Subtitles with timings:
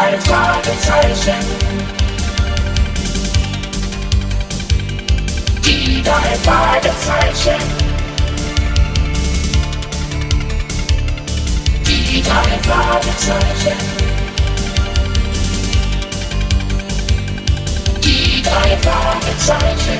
[0.00, 1.34] drei Fragezeichen.
[5.62, 7.60] Die drei Fragezeichen.
[11.86, 13.78] Die drei Fragezeichen.
[18.02, 19.98] Die drei Fragezeichen.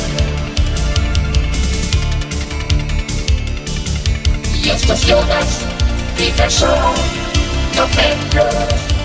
[4.63, 5.59] Justus Jonas,
[6.17, 6.95] Peter Shaw,
[7.77, 9.00] Tom Endlos.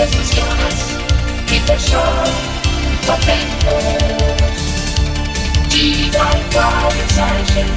[0.00, 0.96] Jonas,
[1.46, 2.24] Peter Shaw,
[3.06, 4.62] Tom Endlos.
[5.70, 7.68] Die drei Fragezeichen.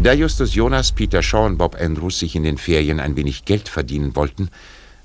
[0.00, 3.68] Da Justus Jonas, Peter Shaw und Bob Andrews sich in den Ferien ein wenig Geld
[3.68, 4.50] verdienen wollten,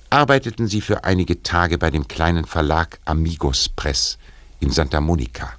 [0.09, 4.17] arbeiteten sie für einige Tage bei dem kleinen Verlag Amigos Press
[4.59, 5.53] in Santa Monica.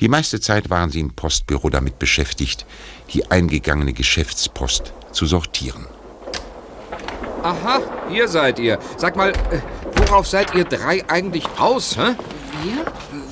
[0.00, 2.66] Die meiste Zeit waren sie im Postbüro damit beschäftigt,
[3.14, 5.84] die eingegangene Geschäftspost zu sortieren.
[7.42, 8.78] Aha, hier seid ihr.
[8.96, 9.60] Sag mal, äh,
[9.96, 12.14] worauf seid ihr drei eigentlich aus, hä?
[12.62, 12.84] Wir?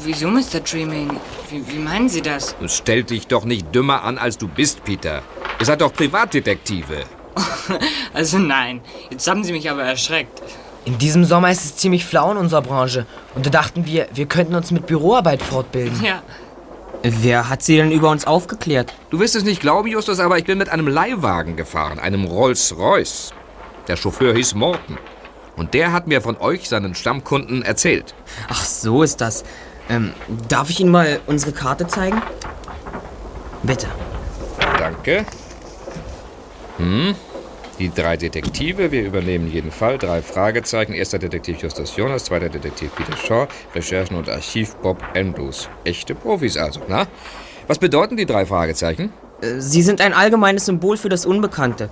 [0.02, 0.64] Wieso, Mr.
[0.64, 1.20] Tremaine?
[1.48, 2.56] Wie, wie meinen Sie das?
[2.66, 5.22] Stell dich doch nicht dümmer an, als du bist, Peter.
[5.60, 7.04] Ihr seid doch Privatdetektive.
[8.14, 10.40] Also nein, jetzt haben Sie mich aber erschreckt.
[10.86, 13.04] In diesem Sommer ist es ziemlich flau in unserer Branche.
[13.34, 16.02] Und da dachten wir, wir könnten uns mit Büroarbeit fortbilden.
[16.02, 16.22] Ja,
[17.02, 18.94] Wer hat sie denn über uns aufgeklärt?
[19.10, 23.32] Du wirst es nicht glauben, Justus, aber ich bin mit einem Leihwagen gefahren, einem Rolls-Royce.
[23.88, 24.98] Der Chauffeur hieß Morton.
[25.56, 28.14] Und der hat mir von euch, seinen Stammkunden, erzählt.
[28.48, 29.44] Ach, so ist das.
[29.88, 30.12] Ähm,
[30.48, 32.20] darf ich Ihnen mal unsere Karte zeigen?
[33.62, 33.88] Bitte.
[34.78, 35.24] Danke.
[36.78, 37.14] Hm.
[37.78, 39.98] Die drei Detektive, wir übernehmen jeden Fall.
[39.98, 40.94] Drei Fragezeichen.
[40.94, 45.68] Erster Detektiv Justus Jonas, zweiter Detektiv Peter Shaw, Recherchen und Archiv Bob Andrews.
[45.84, 47.06] Echte Profis also, na?
[47.66, 49.12] Was bedeuten die drei Fragezeichen?
[49.42, 51.90] Äh, Sie sind ein allgemeines Symbol für das Unbekannte.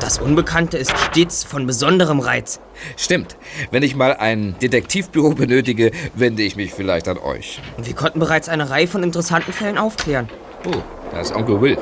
[0.00, 2.60] Das Unbekannte ist stets von besonderem Reiz.
[2.96, 3.36] Stimmt.
[3.72, 7.60] Wenn ich mal ein Detektivbüro benötige, wende ich mich vielleicht an euch.
[7.78, 10.28] Wir konnten bereits eine Reihe von interessanten Fällen aufklären.
[10.66, 11.78] Oh, da ist Onkel Will.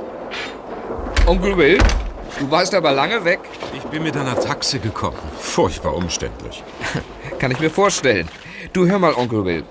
[1.26, 1.78] Onkel Will?
[2.38, 3.40] Du warst aber lange weg.
[3.76, 5.16] Ich bin mit einer Taxe gekommen.
[5.38, 6.64] Furchtbar umständlich.
[7.38, 8.28] Kann ich mir vorstellen.
[8.72, 9.64] Du hör mal, Onkel Will.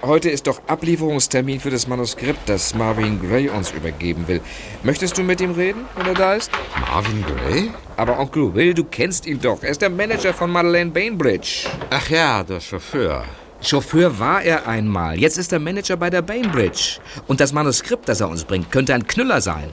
[0.00, 4.40] Heute ist doch Ablieferungstermin für das Manuskript, das Marvin Gray uns übergeben will.
[4.82, 6.50] Möchtest du mit ihm reden, wenn er da ist?
[6.88, 7.70] Marvin Gray?
[7.96, 9.62] Aber Onkel Will, du kennst ihn doch.
[9.62, 11.66] Er ist der Manager von Madeleine Bainbridge.
[11.90, 13.24] Ach ja, der Chauffeur.
[13.60, 15.18] Chauffeur war er einmal.
[15.18, 17.00] Jetzt ist er Manager bei der Bainbridge.
[17.26, 19.72] Und das Manuskript, das er uns bringt, könnte ein Knüller sein.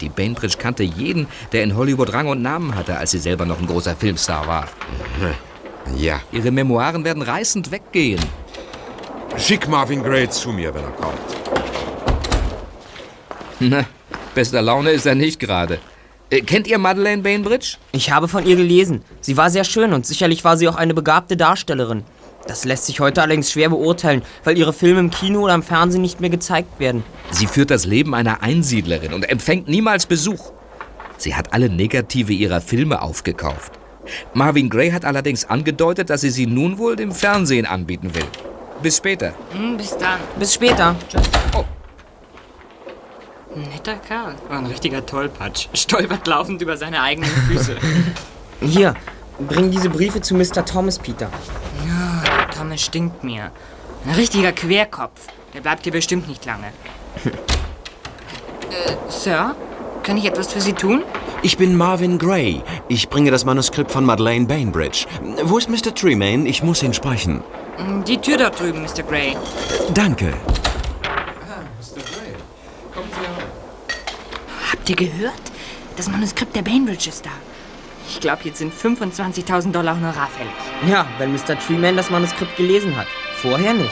[0.00, 3.58] Die Bainbridge kannte jeden, der in Hollywood Rang und Namen hatte, als sie selber noch
[3.58, 4.68] ein großer Filmstar war.
[5.96, 6.20] Ja.
[6.32, 8.20] Ihre Memoiren werden reißend weggehen.
[9.36, 11.18] Schick Marvin Gray zu mir, wenn er kommt.
[13.60, 13.84] Na,
[14.34, 15.78] bester Laune ist er nicht gerade.
[16.30, 17.76] Äh, kennt ihr Madeleine Bainbridge?
[17.92, 19.02] Ich habe von ihr gelesen.
[19.20, 22.04] Sie war sehr schön und sicherlich war sie auch eine begabte Darstellerin.
[22.46, 26.02] Das lässt sich heute allerdings schwer beurteilen, weil ihre Filme im Kino oder im Fernsehen
[26.02, 27.04] nicht mehr gezeigt werden.
[27.30, 30.52] Sie führt das Leben einer Einsiedlerin und empfängt niemals Besuch.
[31.18, 33.72] Sie hat alle Negative ihrer Filme aufgekauft.
[34.34, 38.24] Marvin Gray hat allerdings angedeutet, dass sie sie nun wohl dem Fernsehen anbieten will.
[38.82, 39.32] Bis später.
[39.52, 40.18] hm, bis dann.
[40.38, 40.96] Bis später.
[43.54, 44.34] Netter Kerl.
[44.48, 45.68] War ein richtiger Tollpatsch.
[45.74, 47.76] Stolpert laufend über seine eigenen Füße.
[48.60, 48.94] Hier,
[49.38, 50.64] bring diese Briefe zu Mr.
[50.64, 51.30] Thomas, Peter.
[52.62, 53.50] Thomas stinkt mir.
[54.06, 55.26] Ein richtiger Querkopf.
[55.52, 56.68] Der bleibt hier bestimmt nicht lange.
[57.24, 57.30] äh,
[59.10, 59.56] Sir?
[60.04, 61.02] Kann ich etwas für Sie tun?
[61.42, 62.62] Ich bin Marvin Gray.
[62.86, 65.06] Ich bringe das Manuskript von Madeleine Bainbridge.
[65.42, 65.92] Wo ist Mr.
[65.92, 66.48] Tremaine?
[66.48, 67.42] Ich muss ihn sprechen.
[67.78, 69.02] Hm, Die Tür dort drüben, Mr.
[69.02, 69.36] Gray.
[69.92, 70.32] Danke.
[74.70, 75.42] Habt ihr gehört?
[75.96, 77.30] Das Manuskript der Bainbridge ist da.
[78.08, 80.52] Ich glaube, jetzt sind 25.000 Dollar Honorar fällig.
[80.88, 81.58] Ja, wenn Mr.
[81.58, 83.06] Treeman das Manuskript gelesen hat.
[83.36, 83.90] Vorher nicht.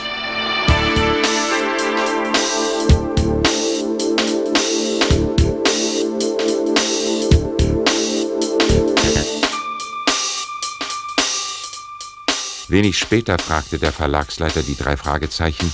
[12.69, 15.73] Wenig später fragte der Verlagsleiter die drei Fragezeichen,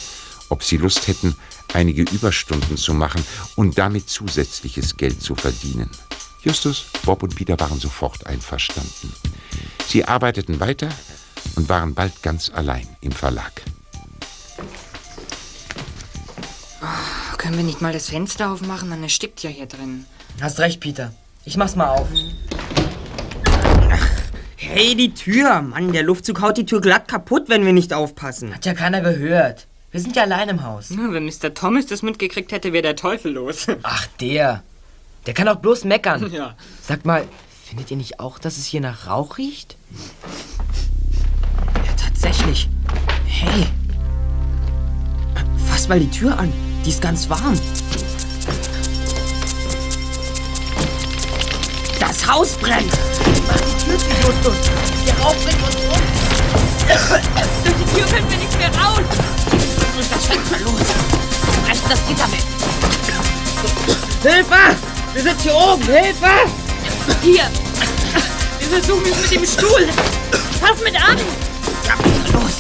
[0.49, 1.37] ob sie Lust hätten,
[1.75, 3.23] einige Überstunden zu machen
[3.55, 5.91] und damit zusätzliches Geld zu verdienen.
[6.47, 9.13] Justus, Bob und Peter waren sofort einverstanden.
[9.89, 10.89] Sie arbeiteten weiter
[11.57, 13.63] und waren bald ganz allein im Verlag.
[17.37, 18.89] Können wir nicht mal das Fenster aufmachen?
[18.89, 20.07] Man erstickt ja hier drin.
[20.41, 21.13] Hast recht, Peter.
[21.45, 22.07] Ich mach's mal auf.
[23.91, 24.09] Ach,
[24.55, 25.63] hey, die Tür!
[25.63, 28.55] Mann, der Luftzug haut die Tür glatt kaputt, wenn wir nicht aufpassen.
[28.55, 29.67] Hat ja keiner gehört.
[29.91, 30.91] Wir sind ja allein im Haus.
[30.91, 31.55] Na, wenn Mr.
[31.55, 33.67] Thomas das mitgekriegt hätte, wäre der Teufel los.
[33.83, 34.63] Ach, der.
[35.26, 36.31] Der kann auch bloß meckern.
[36.37, 36.55] Ja.
[36.82, 37.26] Sag mal,
[37.64, 39.76] findet ihr nicht auch, dass es hier nach Rauch riecht?
[41.87, 42.69] Ja, tatsächlich.
[43.26, 43.67] Hey.
[45.69, 46.52] Fass mal die Tür an.
[46.84, 47.58] Die ist ganz warm.
[51.99, 52.93] Das Haus brennt!
[53.46, 54.56] Mach die Tür zu, Justus!
[55.06, 56.02] Der Rauch bringt uns um!
[57.64, 59.00] Durch die Tür können wir nicht mehr raus!
[60.11, 60.81] Das Fenster los!
[61.64, 62.44] Brechen das Gitter weg!
[64.23, 64.96] Hilfe!
[65.17, 65.83] Wir sind hier oben!
[65.83, 66.29] Hilfe!
[67.23, 67.45] Hier!
[68.59, 69.89] Wir versuchen es mit dem Stuhl!
[70.61, 71.17] Pass mit an!
[72.35, 72.53] Los!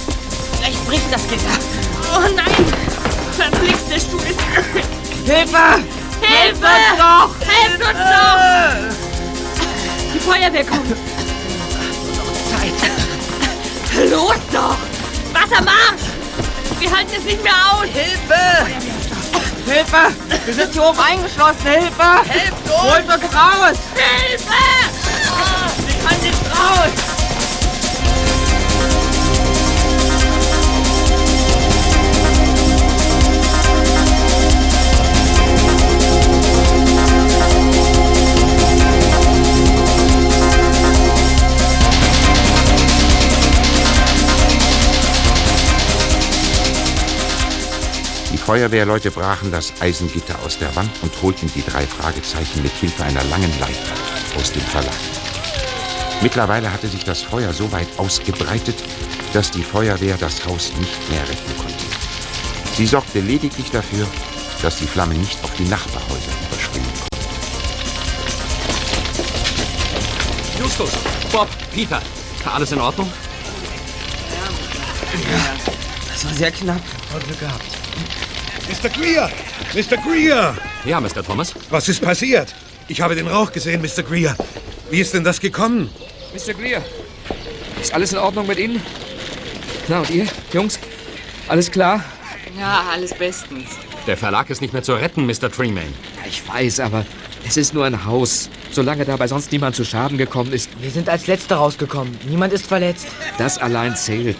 [0.56, 1.44] Vielleicht bricht das Gitter!
[2.14, 2.66] Oh nein!
[3.32, 4.40] Verflixt, der Stuhl ist...
[5.26, 5.84] Hilfe!
[6.22, 6.64] Hilfe!
[6.64, 7.34] uns doch!
[7.46, 8.38] Helft uns doch!
[10.14, 10.96] Die Feuerwehr kommt!
[12.48, 14.10] Zeit!
[14.10, 14.78] Los doch!
[15.34, 16.06] Wassermarsch!
[16.80, 17.84] Wir halten es nicht mehr aus!
[17.92, 18.95] Hilfe!
[19.66, 20.14] Hilfe!
[20.44, 21.62] Wir sind hier oben eingeschlossen!
[21.62, 22.22] Hilfe!
[22.28, 22.82] Hilft uns!
[22.82, 23.78] Holt uns raus!
[23.94, 24.52] Hilfe!
[25.86, 27.15] Wir können nicht raus!
[48.46, 53.24] Feuerwehrleute brachen das Eisengitter aus der Wand und holten die drei Fragezeichen mit Hilfe einer
[53.24, 53.92] langen Leiter
[54.38, 54.94] aus dem Verlag.
[56.22, 58.76] Mittlerweile hatte sich das Feuer so weit ausgebreitet,
[59.32, 61.84] dass die Feuerwehr das Haus nicht mehr retten konnte.
[62.76, 64.06] Sie sorgte lediglich dafür,
[64.62, 67.26] dass die Flamme nicht auf die Nachbarhäuser überspringen konnte.
[70.60, 70.92] Justus,
[71.32, 72.00] Bob, Peter.
[72.44, 73.12] Alles in Ordnung?
[76.12, 76.80] Das war sehr knapp.
[77.10, 77.64] Voll Glück gehabt.
[78.68, 78.88] Mr.
[78.90, 79.30] Greer!
[79.74, 79.96] Mr.
[79.96, 80.56] Greer!
[80.84, 81.22] Ja, Mr.
[81.24, 81.54] Thomas.
[81.70, 82.54] Was ist passiert?
[82.88, 84.02] Ich habe den Rauch gesehen, Mr.
[84.02, 84.36] Greer.
[84.90, 85.90] Wie ist denn das gekommen?
[86.34, 86.54] Mr.
[86.54, 86.82] Greer,
[87.80, 88.80] ist alles in Ordnung mit Ihnen?
[89.88, 90.78] Na, und ihr, Jungs?
[91.48, 92.02] Alles klar?
[92.58, 93.70] Ja, alles bestens.
[94.06, 95.50] Der Verlag ist nicht mehr zu retten, Mr.
[95.50, 95.92] Treemain.
[96.16, 97.04] Ja, ich weiß, aber
[97.46, 98.48] es ist nur ein Haus.
[98.70, 102.16] Solange dabei sonst niemand zu Schaden gekommen ist, Wir sind als Letzte rausgekommen.
[102.28, 103.06] Niemand ist verletzt.
[103.38, 104.36] das allein zählt.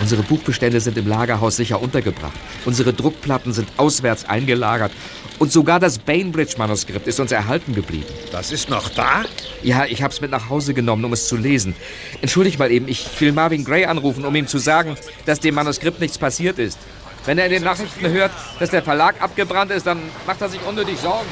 [0.00, 2.32] Unsere Buchbestände sind im Lagerhaus sicher untergebracht.
[2.64, 4.92] Unsere Druckplatten sind auswärts eingelagert.
[5.38, 8.06] Und sogar das Bainbridge-Manuskript ist uns erhalten geblieben.
[8.32, 9.24] Das ist noch da?
[9.62, 11.74] Ja, ich hab's mit nach Hause genommen, um es zu lesen.
[12.22, 16.00] Entschuldigt mal eben, ich will Marvin Gray anrufen, um ihm zu sagen, dass dem Manuskript
[16.00, 16.78] nichts passiert ist.
[17.26, 20.60] Wenn er in den Nachrichten hört, dass der Verlag abgebrannt ist, dann macht er sich
[20.66, 21.28] unnötig Sorgen.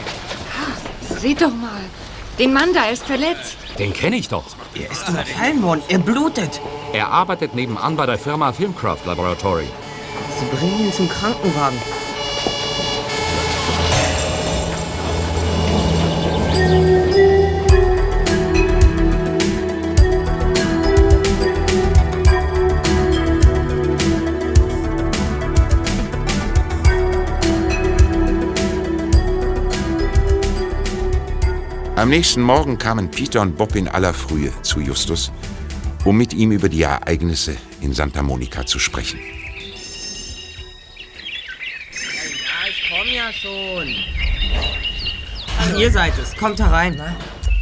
[1.21, 1.81] Seht doch mal.
[2.39, 3.57] Den Mann da ist verletzt.
[3.81, 4.45] Den kenne ich doch.
[4.75, 5.83] Er ist überfallen worden.
[5.89, 6.61] Er blutet.
[6.93, 9.67] Er arbeitet nebenan bei der Firma Filmcraft Laboratory.
[10.39, 11.79] Sie bringen ihn zum Krankenwagen.
[31.99, 35.33] Am nächsten Morgen kamen Peter und Bob in aller Frühe zu Justus,
[36.05, 39.19] um mit ihm über die Ereignisse in Santa Monica zu sprechen.
[41.91, 43.97] Ja, ich komm ja schon.
[45.59, 46.37] Ach, ihr seid es.
[46.37, 47.03] Kommt herein.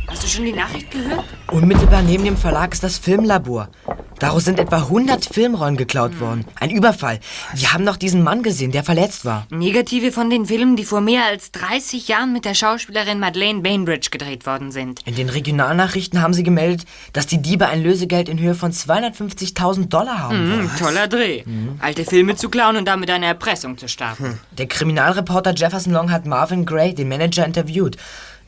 [0.06, 1.25] Hast du schon die Nachricht gehört?
[1.51, 3.70] Unmittelbar neben dem Verlag ist das Filmlabor.
[4.19, 6.46] Daraus sind etwa 100 Filmrollen geklaut worden.
[6.58, 7.20] Ein Überfall.
[7.55, 9.46] Wir haben noch diesen Mann gesehen, der verletzt war.
[9.51, 14.08] Negative von den Filmen, die vor mehr als 30 Jahren mit der Schauspielerin Madeleine Bainbridge
[14.11, 15.01] gedreht worden sind.
[15.05, 19.89] In den Regionalnachrichten haben sie gemeldet, dass die Diebe ein Lösegeld in Höhe von 250.000
[19.89, 20.61] Dollar haben.
[20.61, 21.44] Hm, toller Dreh.
[21.81, 24.41] Alte Filme zu klauen und damit eine Erpressung zu starten.
[24.56, 27.99] Der Kriminalreporter Jefferson Long hat Marvin Gray, den Manager, interviewt.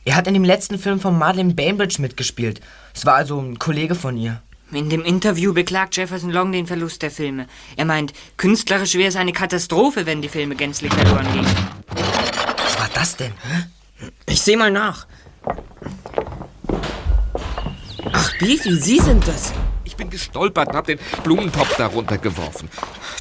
[0.03, 2.59] Er hat in dem letzten Film von Madeleine Bainbridge mitgespielt.
[2.95, 4.41] Es war also ein Kollege von ihr.
[4.71, 7.47] In dem Interview beklagt Jefferson Long den Verlust der Filme.
[7.75, 11.55] Er meint, künstlerisch wäre es eine Katastrophe, wenn die Filme gänzlich verloren gingen.
[12.57, 13.31] Was war das denn?
[13.31, 14.09] Hä?
[14.27, 15.07] Ich seh mal nach.
[18.13, 19.53] Ach, Beefy, Sie sind das.
[19.85, 22.69] Ich bin gestolpert und hab den Blumentopf darunter geworfen.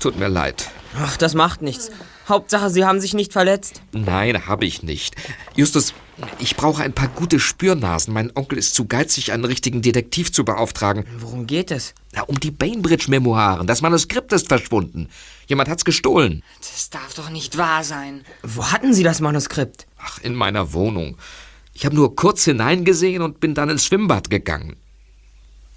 [0.00, 0.68] Tut mir leid.
[1.00, 1.90] Ach, das macht nichts.
[2.28, 3.82] Hauptsache, Sie haben sich nicht verletzt.
[3.92, 5.16] Nein, habe ich nicht.
[5.56, 5.94] Justus,
[6.38, 8.12] ich brauche ein paar gute Spürnasen.
[8.12, 11.04] Mein Onkel ist zu geizig, einen richtigen Detektiv zu beauftragen.
[11.18, 11.94] Worum geht es?
[12.12, 13.66] Na, um die Bainbridge-Memoiren.
[13.66, 15.08] Das Manuskript ist verschwunden.
[15.46, 16.42] Jemand hat's gestohlen.
[16.60, 18.24] Das darf doch nicht wahr sein.
[18.42, 19.86] Wo hatten Sie das Manuskript?
[19.98, 21.16] Ach, in meiner Wohnung.
[21.72, 24.76] Ich habe nur kurz hineingesehen und bin dann ins Schwimmbad gegangen.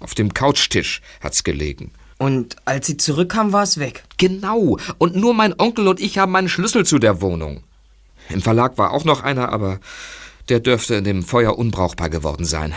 [0.00, 1.92] Auf dem Couchtisch hat's gelegen.
[2.22, 4.04] Und als Sie zurückkamen, war es weg.
[4.16, 4.78] Genau.
[4.98, 7.64] Und nur mein Onkel und ich haben einen Schlüssel zu der Wohnung.
[8.28, 9.80] Im Verlag war auch noch einer, aber
[10.48, 12.74] Der dürfte in dem Feuer unbrauchbar geworden sein.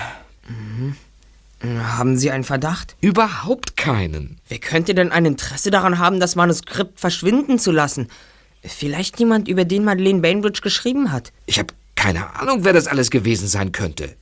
[1.61, 2.95] Haben Sie einen Verdacht?
[3.01, 4.39] Überhaupt keinen.
[4.49, 8.07] Wer könnte denn ein Interesse daran haben, das Manuskript verschwinden zu lassen?
[8.63, 11.31] Vielleicht jemand, über den Madeleine Bainbridge geschrieben hat.
[11.45, 14.15] Ich habe keine Ahnung, wer das alles gewesen sein könnte.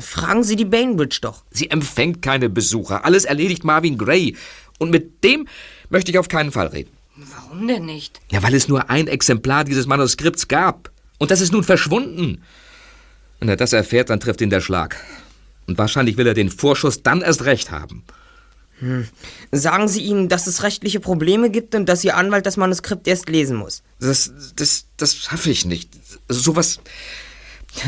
[0.00, 1.44] Fragen Sie die Bainbridge doch.
[1.50, 3.04] Sie empfängt keine Besucher.
[3.04, 4.36] Alles erledigt Marvin Gray.
[4.78, 5.48] Und mit dem
[5.90, 6.90] möchte ich auf keinen Fall reden.
[7.16, 8.20] Warum denn nicht?
[8.30, 10.90] Ja, weil es nur ein Exemplar dieses Manuskripts gab.
[11.18, 12.42] Und das ist nun verschwunden.
[13.40, 14.96] Wenn er das erfährt, dann trifft ihn der Schlag.
[15.66, 18.04] Und wahrscheinlich will er den Vorschuss dann erst recht haben.
[19.50, 23.28] Sagen Sie ihm, dass es rechtliche Probleme gibt und dass Ihr Anwalt das Manuskript erst
[23.28, 23.82] lesen muss.
[23.98, 25.90] Das, das, das schaffe ich nicht.
[26.28, 26.80] Sowas,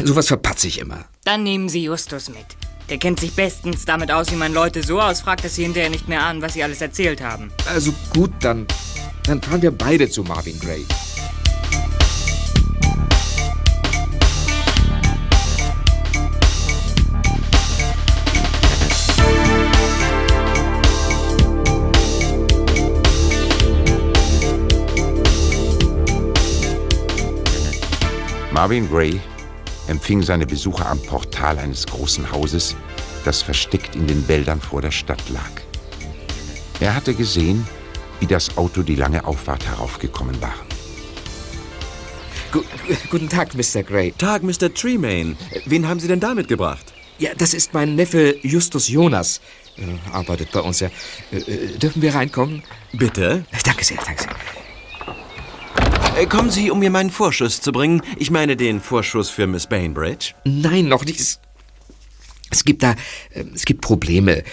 [0.04, 1.04] sowas verpatze ich immer.
[1.24, 2.46] Dann nehmen Sie Justus mit.
[2.90, 6.08] Der kennt sich bestens damit aus, wie man Leute so ausfragt, dass sie hinterher nicht
[6.08, 7.52] mehr ahnen, was sie alles erzählt haben.
[7.66, 8.66] Also gut, dann,
[9.22, 10.84] dann fahren wir beide zu Marvin Gray.
[28.52, 29.20] Marvin Gray
[29.90, 32.76] empfing seine Besucher am Portal eines großen Hauses,
[33.24, 35.50] das versteckt in den Wäldern vor der Stadt lag.
[36.78, 37.66] Er hatte gesehen,
[38.20, 40.54] wie das Auto die lange Auffahrt heraufgekommen war.
[42.52, 42.62] Gu
[43.10, 43.82] guten Tag, Mr.
[43.82, 44.12] Gray.
[44.16, 44.72] Tag, Mr.
[44.72, 45.36] Tremaine.
[45.66, 46.92] Wen haben Sie denn da mitgebracht?
[47.18, 49.40] Ja, das ist mein Neffe Justus Jonas.
[49.76, 49.82] Äh,
[50.12, 50.88] arbeitet bei uns ja.
[51.30, 52.62] Äh, äh, dürfen wir reinkommen?
[52.92, 53.44] Bitte?
[53.52, 54.59] Äh, Danke sehr, danke sehr.
[56.20, 58.02] Äh, kommen Sie, um mir meinen Vorschuss zu bringen.
[58.18, 60.34] Ich meine den Vorschuss für Miss Bainbridge.
[60.44, 61.18] Nein, noch nicht.
[62.50, 62.94] Es, gibt da,
[63.30, 64.40] äh, es gibt Probleme.
[64.40, 64.44] Äh,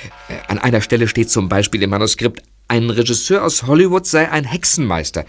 [0.48, 5.26] An einer Stelle steht zum Beispiel im Manuskript, ein Regisseur aus Hollywood sei ein Hexenmeister.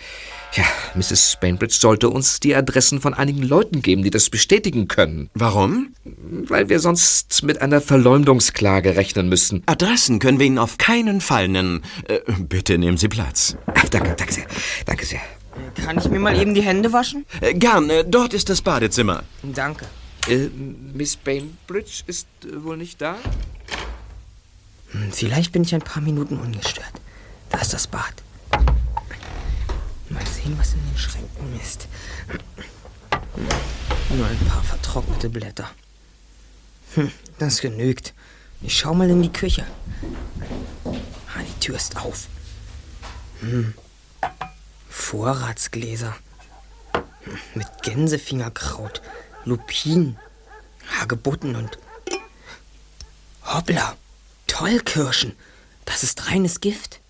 [0.54, 0.62] Ja,
[0.94, 1.38] Mrs.
[1.40, 5.30] Bainbridge sollte uns die Adressen von einigen Leuten geben, die das bestätigen können.
[5.34, 5.92] Warum?
[6.04, 9.64] Weil wir sonst mit einer Verleumdungsklage rechnen müssen.
[9.66, 11.82] Adressen können wir Ihnen auf keinen Fall nennen.
[12.06, 13.56] Äh, bitte nehmen Sie Platz.
[13.74, 14.46] Ach, danke, danke sehr.
[14.86, 15.20] Danke sehr.
[15.74, 17.24] Kann ich mir mal eben die Hände waschen?
[17.40, 19.22] Äh, gern, äh, dort ist das Badezimmer.
[19.42, 19.86] Danke.
[20.28, 20.48] Äh,
[20.94, 23.16] Miss Bainbridge ist äh, wohl nicht da?
[24.92, 26.92] Hm, Vielleicht bin ich ein paar Minuten ungestört.
[27.50, 28.14] Da ist das Bad.
[30.10, 31.86] Mal sehen, was in den Schränken ist.
[34.16, 35.70] Nur ein paar vertrocknete Blätter.
[36.94, 38.14] Hm, das genügt.
[38.62, 39.64] Ich schau mal in die Küche.
[40.84, 42.26] Ah, die Tür ist auf.
[43.40, 43.74] Hm.
[44.98, 46.14] Vorratsgläser.
[47.54, 49.00] Mit Gänsefingerkraut,
[49.44, 50.18] Lupinen,
[50.98, 51.78] Hagebutten und.
[53.44, 53.96] Hoppla!
[54.48, 55.34] Tollkirschen!
[55.86, 57.00] Das ist reines Gift.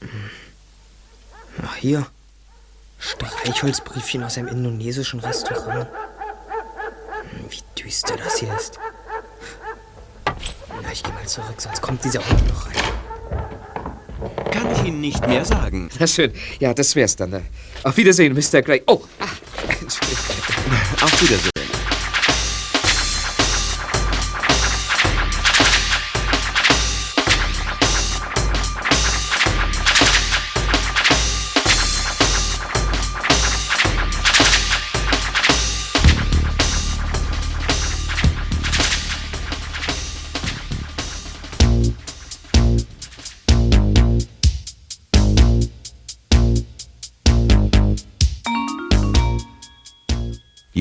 [0.00, 0.30] Hm.
[1.64, 2.06] Ach, hier.
[2.98, 5.88] Streichholzbriefchen aus einem indonesischen Restaurant.
[7.30, 8.78] Hm, Wie düster das hier ist.
[10.82, 12.97] Na, ich gehe mal zurück, sonst kommt dieser Hund noch rein.
[14.58, 15.88] Kann ich Ihnen nicht mehr sagen.
[15.98, 16.32] Na schön.
[16.58, 17.32] Ja, das wär's dann.
[17.32, 17.40] äh.
[17.84, 18.62] Auf Wiedersehen, Mr.
[18.62, 18.82] Gray.
[18.86, 19.24] Oh, ah.
[21.00, 21.57] Auf Wiedersehen.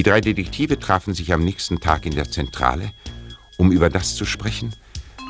[0.07, 2.91] Drei Detektive trafen sich am nächsten Tag in der Zentrale,
[3.57, 4.73] um über das zu sprechen,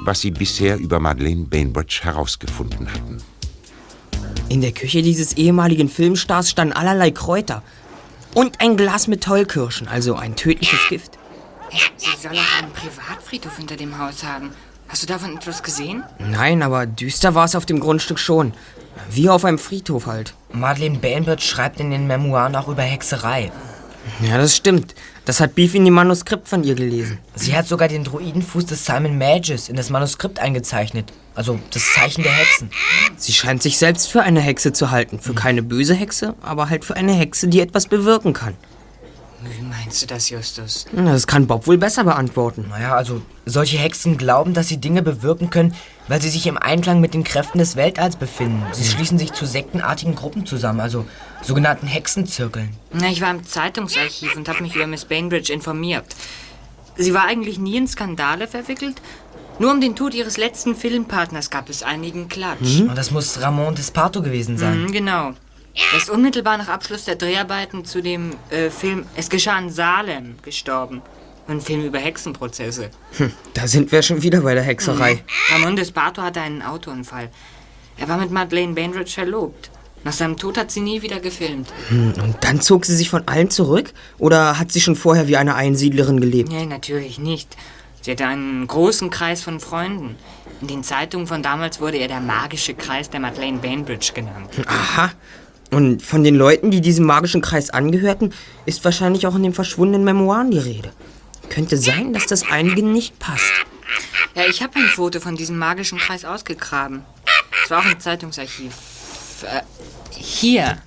[0.03, 3.17] was sie bisher über Madeleine Bainbridge herausgefunden hatten.
[4.49, 7.63] In der Küche dieses ehemaligen Filmstars standen allerlei Kräuter.
[8.35, 11.17] Und ein Glas mit Tollkirschen, also ein tödliches Gift.
[11.97, 14.51] Sie soll auch einen Privatfriedhof hinter dem Haus haben.
[14.87, 16.03] Hast du davon etwas gesehen?
[16.19, 18.53] Nein, aber düster war es auf dem Grundstück schon.
[19.09, 20.35] Wie auf einem Friedhof halt.
[20.53, 23.51] Madeleine Bainbridge schreibt in den Memoiren auch über Hexerei.
[24.21, 24.95] Ja, das stimmt.
[25.25, 27.19] Das hat Beef in dem Manuskript von ihr gelesen.
[27.35, 31.11] Sie hat sogar den Druidenfuß des Simon Magus in das Manuskript eingezeichnet.
[31.35, 32.71] Also das Zeichen der Hexen.
[33.17, 35.19] Sie scheint sich selbst für eine Hexe zu halten.
[35.19, 38.55] Für keine böse Hexe, aber halt für eine Hexe, die etwas bewirken kann.
[39.43, 40.85] Wie meinst du das, Justus?
[40.91, 42.65] Das kann Bob wohl besser beantworten.
[42.69, 45.75] Naja, also solche Hexen glauben, dass sie Dinge bewirken können,
[46.07, 48.63] weil sie sich im Einklang mit den Kräften des Weltalls befinden.
[48.71, 51.05] Sie schließen sich zu sektenartigen Gruppen zusammen, also
[51.43, 52.75] sogenannten Hexenzirkeln.
[52.93, 56.05] Na, ich war im Zeitungsarchiv und habe mich über Miss Bainbridge informiert.
[56.95, 59.01] Sie war eigentlich nie in Skandale verwickelt.
[59.59, 62.81] Nur um den Tod ihres letzten Filmpartners gab es einigen Klatsch.
[62.81, 64.83] Und das muss Ramon Desparto gewesen sein.
[64.83, 65.33] Mhm, genau.
[65.77, 70.35] Er ist unmittelbar nach Abschluss der Dreharbeiten zu dem äh, Film Es geschah in Salem
[70.41, 71.01] gestorben.
[71.47, 72.89] Ein Film über Hexenprozesse.
[73.17, 75.23] Hm, da sind wir schon wieder bei der Hexerei.
[75.51, 77.29] Ramon Despato hatte einen Autounfall.
[77.97, 79.69] Er war mit Madeleine Bainbridge verlobt.
[80.03, 81.69] Nach seinem Tod hat sie nie wieder gefilmt.
[81.89, 83.93] Hm, und dann zog sie sich von allen zurück?
[84.17, 86.49] Oder hat sie schon vorher wie eine Einsiedlerin gelebt?
[86.49, 87.55] Nee, natürlich nicht.
[88.01, 90.15] Sie hatte einen großen Kreis von Freunden.
[90.61, 94.49] In den Zeitungen von damals wurde er der magische Kreis der Madeleine Bainbridge genannt.
[94.65, 95.11] Aha.
[95.71, 98.33] Und von den Leuten, die diesem magischen Kreis angehörten,
[98.65, 100.91] ist wahrscheinlich auch in den verschwundenen Memoiren die Rede.
[101.49, 103.51] Könnte sein, dass das einigen nicht passt.
[104.35, 107.03] Ja, ich habe ein Foto von diesem magischen Kreis ausgegraben.
[107.63, 108.73] Es war auch im Zeitungsarchiv.
[109.43, 109.61] Äh,
[110.17, 110.77] hier.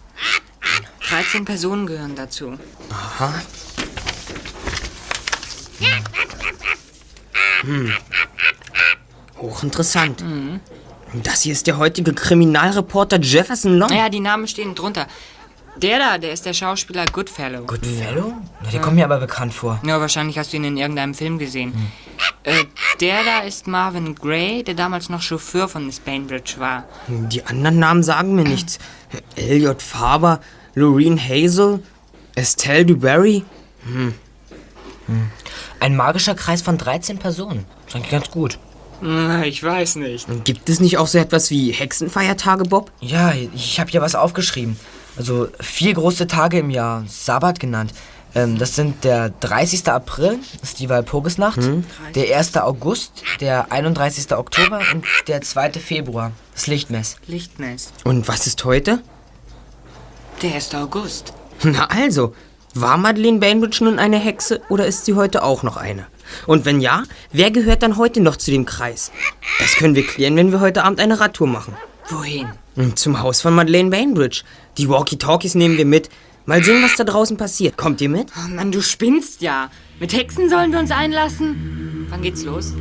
[1.09, 2.59] 13 Personen gehören dazu.
[2.91, 3.35] Aha.
[7.63, 7.93] Hm.
[9.39, 10.23] Hochinteressant.
[10.23, 10.61] Mhm.
[11.13, 13.93] Das hier ist der heutige Kriminalreporter Jefferson Long.
[13.93, 15.07] Ja, die Namen stehen drunter.
[15.77, 17.65] Der da, der ist der Schauspieler Goodfellow.
[17.65, 18.35] Goodfellow?
[18.63, 19.81] Na, der kommt mir aber bekannt vor.
[19.85, 21.73] Ja, wahrscheinlich hast du ihn in irgendeinem Film gesehen.
[22.43, 22.65] Äh,
[23.01, 26.85] der da ist Marvin Gray, der damals noch Chauffeur von Miss Bainbridge war.
[27.09, 28.79] Die anderen Namen sagen mir nichts.
[29.37, 30.41] Elliot Faber,
[30.75, 31.83] Loreen Hazel,
[32.35, 33.45] Estelle Dubarry.
[33.85, 34.15] Hm.
[35.07, 35.31] Hm.
[35.81, 37.65] Ein magischer Kreis von 13 Personen.
[37.89, 38.59] Klingt ganz gut.
[39.01, 40.27] Na, ich weiß nicht.
[40.45, 42.91] Gibt es nicht auch so etwas wie Hexenfeiertage, Bob?
[43.01, 44.77] Ja, ich habe hier was aufgeschrieben.
[45.17, 47.93] Also vier große Tage im Jahr, Sabbat genannt.
[48.35, 49.89] Ähm, das sind der 30.
[49.89, 51.85] April, das ist die Walpurgisnacht, Hm.
[52.15, 52.57] der 1.
[52.59, 54.33] August, der 31.
[54.37, 55.73] Oktober und der 2.
[55.73, 57.17] Februar, das Lichtmess.
[57.27, 57.93] Lichtmess.
[58.05, 59.01] Und was ist heute?
[60.43, 60.75] Der 1.
[60.77, 61.33] August.
[61.65, 62.35] Na also,
[62.75, 66.07] war Madeleine Bainbridge nun eine Hexe oder ist sie heute auch noch eine?
[66.47, 69.11] Und wenn ja, wer gehört dann heute noch zu dem Kreis?
[69.59, 71.75] Das können wir klären, wenn wir heute Abend eine Radtour machen.
[72.09, 72.49] Wohin?
[72.77, 74.43] Hm, Zum Haus von Madeleine Bainbridge.
[74.79, 76.09] Die Walkie-Talkies nehmen wir mit.
[76.47, 77.77] Mal sehen, was da draußen passiert.
[77.77, 78.29] Kommt ihr mit?
[78.37, 79.71] Oh Mann, du spinnst ja.
[80.01, 82.07] Mit Hexen sollen wir uns einlassen?
[82.11, 82.73] Wann geht's los?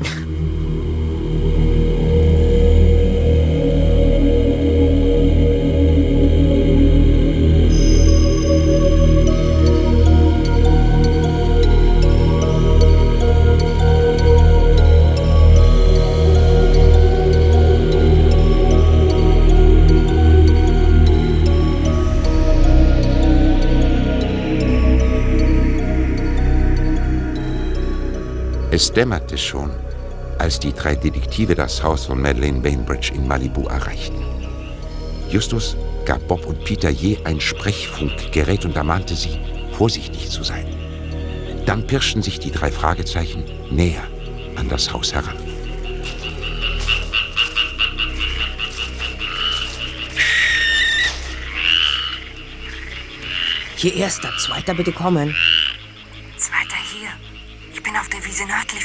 [28.79, 29.71] Es dämmerte schon,
[30.37, 34.23] als die drei Detektive das Haus von Madeleine Bainbridge in Malibu erreichten.
[35.29, 39.37] Justus gab Bob und Peter je ein Sprechfunkgerät und ermahnte sie,
[39.73, 40.65] vorsichtig zu sein.
[41.65, 44.03] Dann pirschten sich die drei Fragezeichen näher
[44.55, 45.35] an das Haus heran.
[53.75, 55.35] Hier erster, zweiter bitte kommen.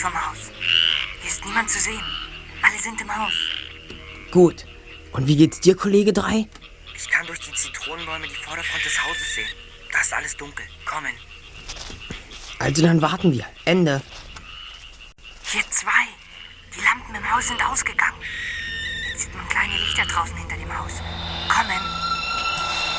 [0.05, 0.53] Vom Haus.
[1.23, 2.05] Hier ist niemand zu sehen.
[2.63, 3.33] Alle sind im Haus.
[4.31, 4.67] Gut.
[5.13, 6.47] Und wie geht's dir, Kollege 3?
[6.95, 9.49] Ich kann durch die Zitronenbäume die Vorderfront des Hauses sehen.
[9.93, 10.67] Da ist alles dunkel.
[10.85, 11.13] Kommen.
[12.59, 13.47] Also dann warten wir.
[13.65, 14.03] Ende.
[15.45, 16.05] Hier zwei.
[16.77, 18.21] Die Lampen im Haus sind ausgegangen.
[19.09, 20.93] Jetzt sieht man kleine Lichter draußen hinter dem Haus.
[21.49, 21.81] Kommen.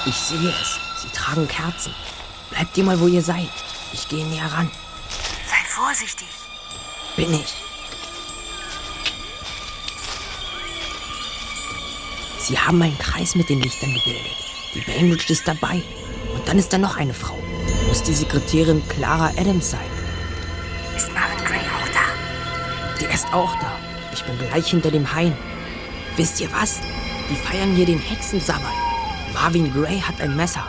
[0.07, 0.79] Ich sehe es.
[1.03, 1.93] Sie tragen Kerzen.
[2.49, 3.51] Bleibt ihr mal, wo ihr seid.
[3.93, 4.71] Ich gehe näher ran.
[5.47, 6.44] Sei vorsichtig.
[7.15, 7.53] Bin ich.
[12.39, 14.35] Sie haben einen Kreis mit den Lichtern gebildet.
[14.75, 15.81] Die Bainbridge ist dabei.
[16.33, 17.37] Und dann ist da noch eine Frau.
[17.87, 19.89] Muss die Sekretärin Clara Adams sein.
[20.95, 22.99] Ist Marvin Gray auch da?
[22.99, 23.79] Die ist auch da.
[24.13, 25.35] Ich bin gleich hinter dem Hain.
[26.17, 26.81] Wisst ihr was?
[27.29, 28.73] Die feiern hier den Hexensabbat.
[29.33, 30.67] Marvin Gray hat ein Messer.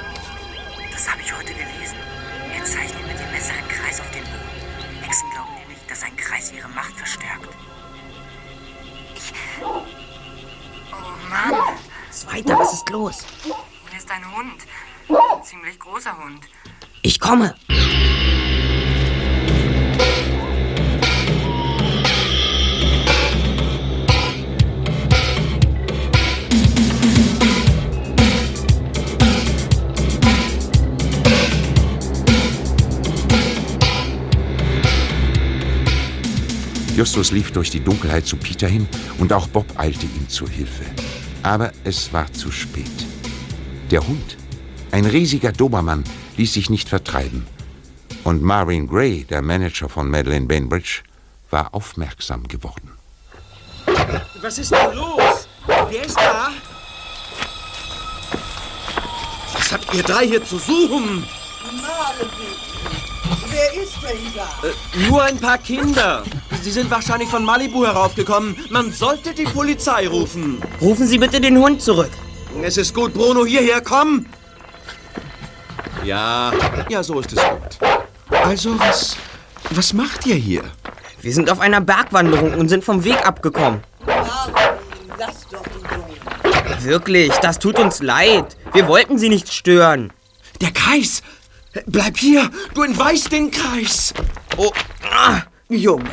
[12.97, 13.27] Los?
[13.91, 14.67] Hier ist ein Hund.
[15.09, 16.41] Ein ziemlich großer Hund.
[17.03, 17.55] Ich komme.
[36.97, 40.85] Justus lief durch die Dunkelheit zu Peter hin und auch Bob eilte ihm zu Hilfe.
[41.47, 43.07] Aber es war zu spät.
[43.93, 44.37] Der Hund,
[44.91, 46.03] ein riesiger Dobermann,
[46.37, 47.47] ließ sich nicht vertreiben.
[48.25, 51.03] Und Marvin Gray, der Manager von Madeleine Bainbridge,
[51.51, 52.91] war aufmerksam geworden.
[54.43, 55.47] Was ist denn los?
[55.89, 56.49] Wer ist da?
[59.53, 61.25] Was habt ihr drei hier zu suchen?
[63.51, 64.49] Wer ist denn da?
[64.67, 66.25] Äh, nur ein paar Kinder.
[66.67, 68.57] Sie sind wahrscheinlich von Malibu heraufgekommen.
[68.71, 70.61] Man sollte die Polizei rufen.
[70.81, 72.11] Rufen Sie bitte den Hund zurück.
[72.61, 74.27] Es ist gut, Bruno, hierher, komm!
[76.03, 76.53] Ja,
[76.89, 77.79] ja, so ist es gut.
[78.43, 79.17] Also, was,
[79.71, 80.65] was macht ihr hier?
[81.21, 83.85] Wir sind auf einer Bergwanderung und sind vom Weg abgekommen.
[84.05, 84.55] Marvin,
[85.21, 86.85] lass doch den Jungen.
[86.85, 88.57] Wirklich, das tut uns leid.
[88.73, 90.13] Wir wollten Sie nicht stören.
[90.61, 91.23] Der Kreis!
[91.87, 92.51] Bleib hier!
[92.75, 94.13] Du entweihst den Kreis!
[94.57, 94.73] Oh,
[95.09, 95.43] ah.
[95.69, 96.11] Junge,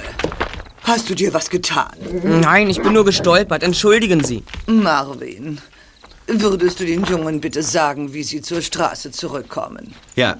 [0.84, 1.92] hast du dir was getan?
[2.24, 3.64] Nein, ich bin nur gestolpert.
[3.64, 4.44] Entschuldigen Sie.
[4.66, 5.60] Marvin,
[6.28, 9.94] würdest du den Jungen bitte sagen, wie sie zur Straße zurückkommen?
[10.16, 10.38] Ja,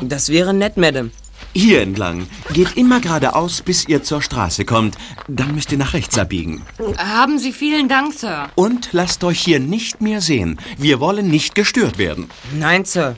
[0.00, 1.10] Das wäre nett, Madame.
[1.54, 2.26] hier entlang.
[2.52, 4.96] Geht immer geradeaus, bis ihr zur Straße kommt.
[5.28, 6.62] Dann müsst ihr nach rechts abbiegen.
[6.98, 8.48] Haben Sie vielen Dank, Sir.
[8.56, 10.58] Und lasst euch hier nicht mehr sehen.
[10.78, 12.28] Wir wollen nicht gestört werden.
[12.54, 13.16] Nein, Sir.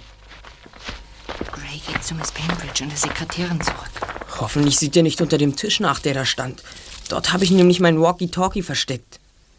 [1.88, 3.90] Geht zu Miss Bainbridge und der Sekretärin zurück.
[4.38, 6.62] Hoffentlich sieht er nicht unter dem Tisch nach, der da stand.
[7.08, 9.18] Dort habe ich nämlich mein Walkie-Talkie versteckt.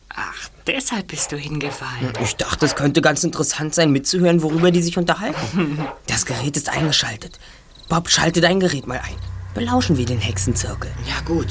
[0.10, 2.14] Ach, deshalb bist du hingefallen.
[2.24, 5.80] Ich dachte, es könnte ganz interessant sein, mitzuhören, worüber die sich unterhalten.
[6.08, 7.40] Das Gerät ist eingeschaltet.
[7.88, 9.16] Bob, schalte dein Gerät mal ein.
[9.54, 10.92] Belauschen wir den Hexenzirkel.
[11.08, 11.48] Ja, gut.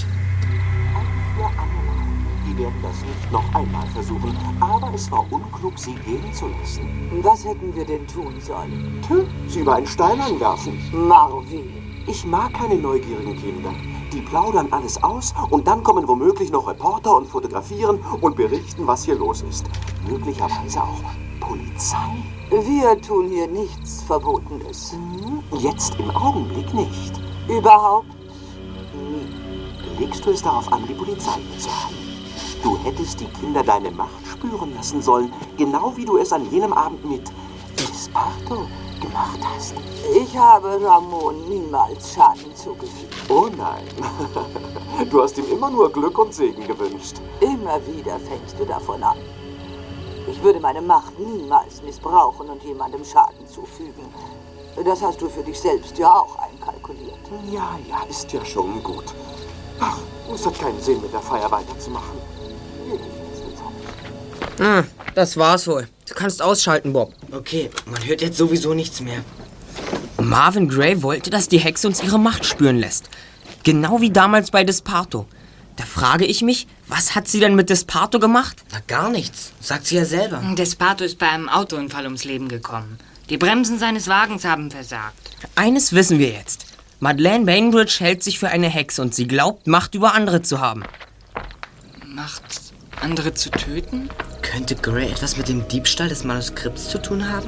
[2.59, 6.89] Werden das nicht noch einmal versuchen, aber es war unklug, sie gehen zu lassen.
[7.23, 9.01] Was hätten wir denn tun sollen?
[9.07, 10.77] Tö, sie über einen Stein anwerfen.
[10.93, 12.05] Marvin.
[12.09, 13.71] Ich mag keine neugierigen Kinder.
[14.13, 19.05] Die plaudern alles aus und dann kommen womöglich noch Reporter und fotografieren und berichten, was
[19.05, 19.67] hier los ist.
[20.09, 21.03] Möglicherweise auch
[21.39, 21.97] Polizei.
[22.51, 24.97] Wir tun hier nichts Verbotenes.
[25.53, 27.21] Jetzt im Augenblick nicht.
[27.49, 28.09] Überhaupt
[28.95, 30.01] nie.
[30.01, 32.08] Legst du es darauf an, die Polizei zu haben?
[32.63, 36.73] Du hättest die Kinder deine Macht spüren lassen sollen, genau wie du es an jenem
[36.73, 37.31] Abend mit
[37.77, 38.67] Esparto
[39.01, 39.75] gemacht hast.
[40.15, 43.15] Ich habe Ramon niemals Schaden zugefügt.
[43.29, 43.85] Oh nein.
[45.11, 47.21] Du hast ihm immer nur Glück und Segen gewünscht.
[47.41, 49.17] Immer wieder fängst du davon an.
[50.29, 54.13] Ich würde meine Macht niemals missbrauchen und jemandem Schaden zufügen.
[54.85, 57.19] Das hast du für dich selbst ja auch einkalkuliert.
[57.51, 59.15] Ja, ja, ist ja schon gut.
[59.81, 59.99] Ach,
[60.35, 62.19] es hat keinen Sinn, mit der Feier weiterzumachen.
[64.59, 65.89] Hm, das war's wohl.
[66.09, 67.15] Du kannst ausschalten, Bob.
[67.33, 69.25] Okay, man hört jetzt sowieso nichts mehr.
[70.21, 73.09] Marvin Gray wollte, dass die Hexe uns ihre Macht spüren lässt.
[73.63, 75.27] Genau wie damals bei Desparto.
[75.77, 78.57] Da frage ich mich, was hat sie denn mit Desparto gemacht?
[78.73, 79.53] Na, gar nichts.
[79.61, 80.43] Sagt sie ja selber.
[80.57, 82.99] Despato ist bei einem Autounfall ums Leben gekommen.
[83.31, 85.31] Die Bremsen seines Wagens haben versagt.
[85.55, 86.67] Eines wissen wir jetzt.
[86.99, 90.83] Madeleine Bainbridge hält sich für eine Hexe und sie glaubt, Macht über andere zu haben.
[92.07, 92.43] Macht
[93.01, 94.09] andere zu töten?
[94.59, 97.47] Könnte Gray etwas mit dem Diebstahl des Manuskripts zu tun haben?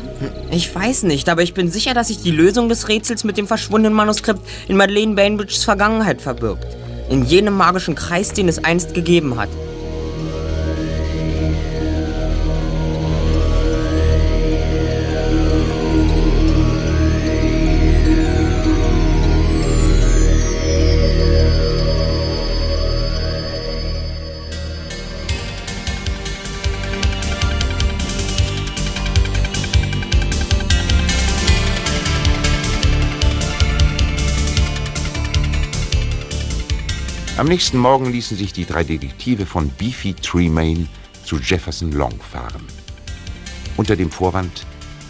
[0.52, 3.48] Ich weiß nicht, aber ich bin sicher, dass sich die Lösung des Rätsels mit dem
[3.48, 6.68] verschwundenen Manuskript in Madeleine Bainbridges Vergangenheit verbirgt.
[7.08, 9.48] In jenem magischen Kreis, den es einst gegeben hat.
[37.40, 40.86] Am nächsten Morgen ließen sich die drei Detektive von Beefy Tremaine
[41.24, 42.66] zu Jefferson Long fahren.
[43.78, 44.66] Unter dem Vorwand,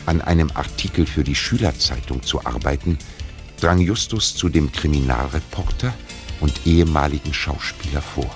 [0.06, 3.00] an einem Artikel für die Schülerzeitung zu arbeiten,
[3.60, 5.92] drang Justus zu dem Kriminalreporter
[6.38, 8.30] und ehemaligen Schauspieler vor.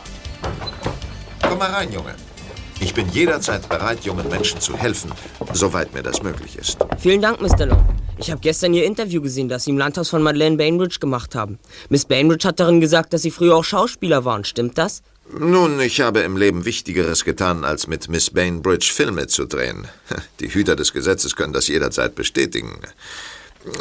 [1.40, 2.16] Komm mal rein, Junge.
[2.80, 5.12] Ich bin jederzeit bereit, jungen Menschen zu helfen,
[5.52, 6.78] soweit mir das möglich ist.
[6.98, 7.66] Vielen Dank, Mr.
[7.66, 8.03] Long.
[8.18, 11.58] Ich habe gestern Ihr Interview gesehen, das Sie im Landhaus von Madeleine Bainbridge gemacht haben.
[11.88, 14.44] Miss Bainbridge hat darin gesagt, dass Sie früher auch Schauspieler waren.
[14.44, 15.02] Stimmt das?
[15.36, 19.88] Nun, ich habe im Leben Wichtigeres getan, als mit Miss Bainbridge Filme zu drehen.
[20.40, 22.78] Die Hüter des Gesetzes können das jederzeit bestätigen.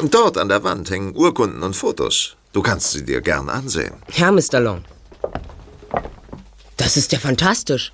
[0.09, 2.37] Dort an der Wand hängen Urkunden und Fotos.
[2.53, 3.95] Du kannst sie dir gern ansehen.
[4.11, 4.59] Herr Mr.
[4.59, 4.83] Long.
[6.77, 7.91] Das ist ja fantastisch.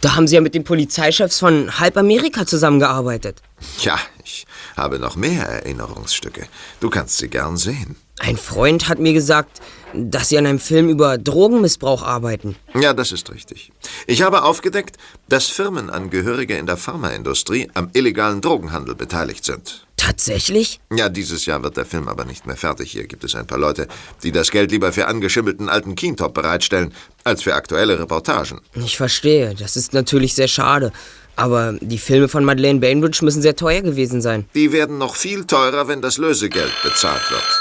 [0.00, 3.42] Da haben Sie ja mit den Polizeichefs von halb Amerika zusammengearbeitet.
[3.82, 4.46] Ja, ich
[4.80, 6.46] habe noch mehr Erinnerungsstücke.
[6.80, 7.96] Du kannst sie gern sehen.
[8.18, 9.60] Ein Freund hat mir gesagt,
[9.94, 12.54] dass Sie an einem Film über Drogenmissbrauch arbeiten.
[12.74, 13.72] Ja, das ist richtig.
[14.06, 14.96] Ich habe aufgedeckt,
[15.28, 19.86] dass Firmenangehörige in der Pharmaindustrie am illegalen Drogenhandel beteiligt sind.
[19.96, 20.80] Tatsächlich?
[20.90, 22.90] Ja, dieses Jahr wird der Film aber nicht mehr fertig.
[22.90, 23.86] Hier gibt es ein paar Leute,
[24.22, 28.60] die das Geld lieber für angeschimmelten alten Keentop bereitstellen, als für aktuelle Reportagen.
[28.74, 29.54] Ich verstehe.
[29.54, 30.92] Das ist natürlich sehr schade.
[31.40, 34.44] Aber die Filme von Madeleine Bainbridge müssen sehr teuer gewesen sein.
[34.54, 37.60] Die werden noch viel teurer, wenn das Lösegeld bezahlt wird.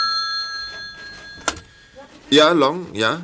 [2.30, 3.22] Ja, Long, ja?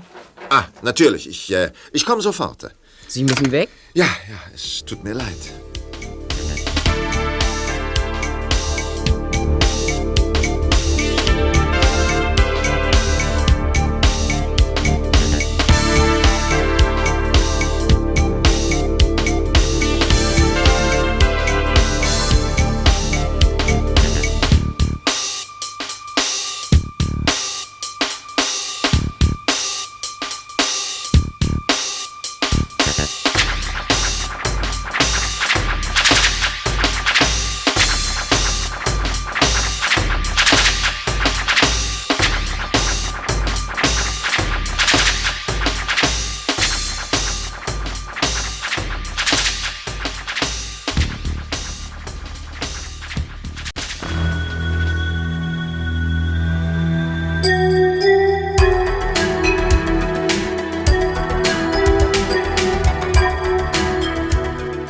[0.50, 1.28] Ah, natürlich.
[1.28, 2.72] Ich, äh, ich komme sofort.
[3.08, 3.68] Sie müssen weg?
[3.94, 5.65] Ja, ja, es tut mir leid.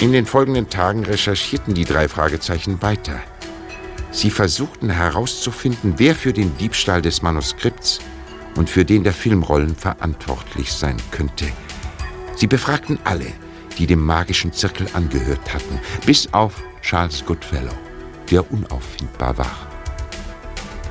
[0.06, 3.20] In den folgenden Tagen recherchierten die drei Fragezeichen weiter.
[4.12, 8.00] Sie versuchten herauszufinden, wer für den Diebstahl des Manuskripts
[8.56, 11.48] und für den der Filmrollen verantwortlich sein könnte.
[12.36, 13.34] Sie befragten alle,
[13.78, 17.74] die dem magischen Zirkel angehört hatten, bis auf Charles Goodfellow,
[18.30, 19.68] der unauffindbar war.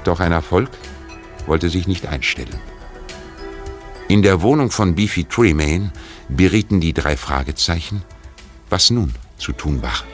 [0.03, 0.71] Doch ein Erfolg
[1.47, 2.59] wollte sich nicht einstellen.
[4.09, 5.93] In der Wohnung von Beefy Tremaine
[6.29, 8.03] berieten die drei Fragezeichen,
[8.69, 10.05] was nun zu tun war.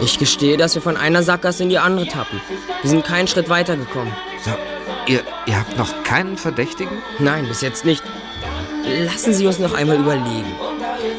[0.00, 2.40] Ich gestehe, dass wir von einer Sackgasse in die andere tappen.
[2.82, 4.12] Wir sind keinen Schritt weitergekommen.
[4.44, 4.50] So,
[5.06, 6.98] ihr, ihr habt noch keinen Verdächtigen?
[7.18, 8.02] Nein, bis jetzt nicht.
[9.04, 10.52] Lassen Sie uns noch einmal überlegen.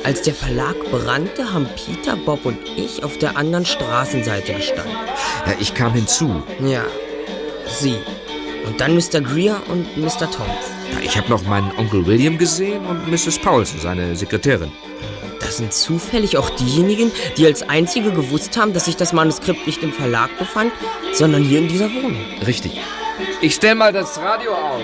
[0.03, 4.95] Als der Verlag brannte, haben Peter, Bob und ich auf der anderen Straßenseite gestanden.
[5.45, 6.43] Ja, ich kam hinzu.
[6.61, 6.83] Ja,
[7.67, 7.97] Sie.
[8.67, 9.21] Und dann Mr.
[9.21, 10.29] Greer und Mr.
[10.29, 10.71] Thomas.
[11.01, 13.39] Ich habe noch meinen Onkel William gesehen und Mrs.
[13.39, 14.71] Paulson, seine Sekretärin.
[15.39, 19.81] Das sind zufällig auch diejenigen, die als einzige gewusst haben, dass sich das Manuskript nicht
[19.83, 20.73] im Verlag befand,
[21.13, 22.17] sondern hier in dieser Wohnung.
[22.45, 22.81] Richtig.
[23.39, 24.83] Ich stell mal das Radio aus.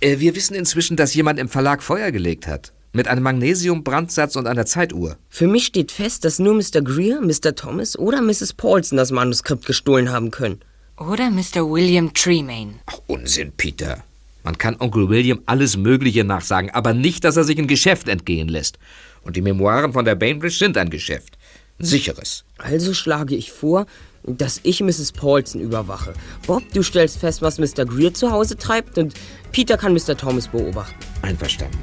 [0.00, 2.72] Äh, wir wissen inzwischen, dass jemand im Verlag Feuer gelegt hat.
[2.96, 5.16] Mit einem Magnesiumbrandsatz und einer Zeituhr.
[5.28, 6.80] Für mich steht fest, dass nur Mr.
[6.80, 7.56] Greer, Mr.
[7.56, 8.52] Thomas oder Mrs.
[8.52, 10.60] Paulson das Manuskript gestohlen haben können.
[10.96, 11.68] Oder Mr.
[11.68, 12.74] William Tremaine.
[12.86, 14.04] Ach, Unsinn, Peter.
[14.44, 18.46] Man kann Onkel William alles Mögliche nachsagen, aber nicht, dass er sich ein Geschäft entgehen
[18.46, 18.78] lässt.
[19.22, 21.36] Und die Memoiren von der Bainbridge sind ein Geschäft.
[21.80, 22.44] Ein sicheres.
[22.58, 23.86] Also schlage ich vor,
[24.22, 25.10] dass ich Mrs.
[25.10, 26.12] Paulson überwache.
[26.46, 27.86] Bob, du stellst fest, was Mr.
[27.86, 29.14] Greer zu Hause treibt und
[29.50, 30.16] Peter kann Mr.
[30.16, 30.94] Thomas beobachten.
[31.22, 31.76] Einverstanden.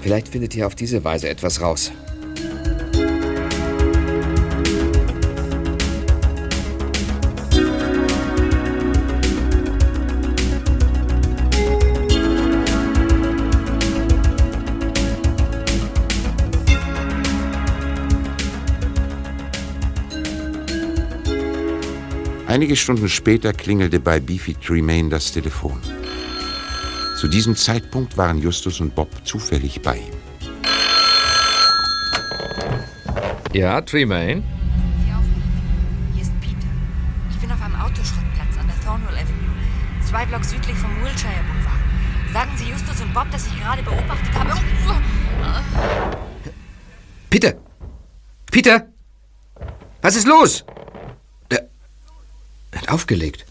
[0.00, 1.92] Vielleicht findet ihr auf diese Weise etwas raus.
[22.46, 25.80] Einige Stunden später klingelte bei Beefy Tremaine das Telefon.
[27.18, 30.14] Zu diesem Zeitpunkt waren Justus und Bob zufällig bei ihm.
[33.52, 34.44] Ja, Tremaine?
[36.14, 36.68] Hier ist Peter.
[37.28, 39.50] Ich bin auf einem Autoschrottplatz an der Thornwell Avenue,
[40.08, 41.80] zwei Blocks südlich vom Wilshire Boulevard.
[42.32, 44.52] Sagen Sie Justus und Bob, dass ich gerade beobachtet habe.
[44.86, 44.92] Oh,
[45.42, 46.16] oh.
[47.30, 47.54] Peter!
[48.52, 48.86] Peter!
[50.02, 50.64] Was ist los?
[51.50, 51.68] Der
[52.76, 53.44] hat aufgelegt.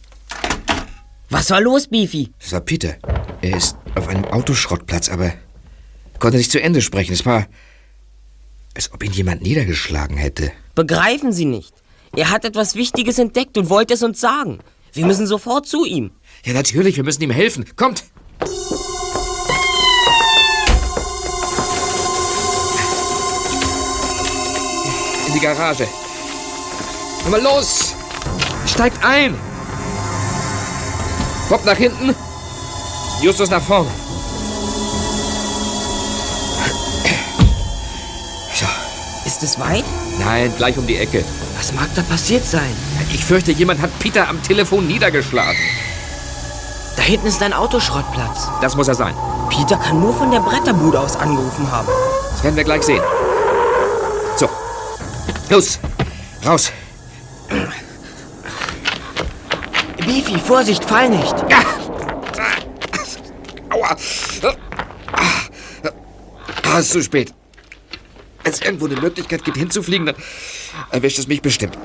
[1.29, 2.31] Was war los, Beefy?
[2.39, 2.95] Das war Peter.
[3.41, 5.33] Er ist auf einem Autoschrottplatz, aber
[6.19, 7.13] konnte nicht zu Ende sprechen.
[7.13, 7.47] Es war,
[8.75, 10.51] als ob ihn jemand niedergeschlagen hätte.
[10.75, 11.73] Begreifen Sie nicht.
[12.15, 14.59] Er hat etwas Wichtiges entdeckt und wollte es uns sagen.
[14.93, 16.11] Wir müssen sofort zu ihm.
[16.45, 17.65] Ja, natürlich, wir müssen ihm helfen.
[17.75, 18.05] Kommt!
[25.27, 25.87] In die Garage.
[27.21, 27.93] Komm mal los!
[28.65, 29.35] Steigt ein!
[31.49, 32.15] Bob nach hinten.
[33.21, 33.89] Justus nach vorne.
[38.53, 38.65] So.
[39.25, 39.83] Ist es weit?
[40.19, 41.23] Nein, gleich um die Ecke.
[41.57, 42.71] Was mag da passiert sein?
[43.11, 45.59] Ich fürchte, jemand hat Peter am Telefon niedergeschlagen.
[46.95, 48.49] Da hinten ist ein Autoschrottplatz.
[48.61, 49.15] Das muss er sein.
[49.49, 51.87] Peter kann nur von der Bretterbude aus angerufen haben.
[52.31, 53.01] Das werden wir gleich sehen.
[54.35, 54.49] So.
[55.49, 55.79] Los.
[56.45, 56.71] Raus.
[60.05, 61.33] Beefy, Vorsicht, fall nicht.
[61.33, 61.86] Aua.
[66.77, 67.33] Ah, ist zu spät.
[68.43, 70.15] Wenn es irgendwo eine Möglichkeit gibt, hinzufliegen, dann
[70.91, 71.75] erwischt es mich bestimmt.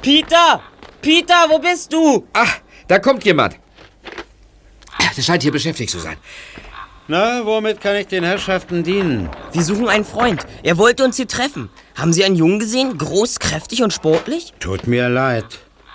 [0.00, 0.62] Peter!
[1.02, 2.24] Peter, wo bist du?
[2.34, 3.56] Ach, da kommt jemand.
[5.16, 6.16] Der scheint hier beschäftigt zu sein.
[7.08, 9.28] Na, womit kann ich den Herrschaften dienen?
[9.50, 10.46] Wir suchen einen Freund.
[10.62, 11.68] Er wollte uns hier treffen.
[11.96, 12.96] Haben Sie einen Jungen gesehen?
[12.96, 14.52] Groß, kräftig und sportlich?
[14.60, 15.46] Tut mir leid.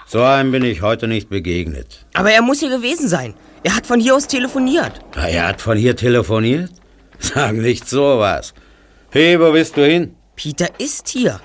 [0.06, 2.06] So einem bin ich heute nicht begegnet.
[2.13, 3.36] Aber er muss hier gewesen sein.
[3.63, 4.99] Er hat von hier aus telefoniert.
[5.15, 6.71] Na, er hat von hier telefoniert?
[7.23, 8.53] Sag nicht sowas.
[9.09, 10.15] Hey, wo bist du hin?
[10.36, 11.39] Peter ist hier.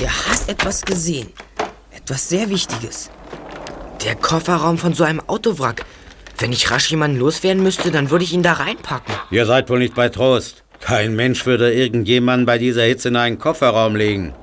[0.00, 1.28] Er hat etwas gesehen.
[1.90, 3.10] Etwas sehr Wichtiges.
[4.02, 5.84] Der Kofferraum von so einem Autowrack.
[6.38, 9.14] Wenn ich rasch jemanden loswerden müsste, dann würde ich ihn da reinpacken.
[9.30, 10.64] Ihr seid wohl nicht bei Trost.
[10.80, 14.34] Kein Mensch würde irgendjemanden bei dieser Hitze in einen Kofferraum legen.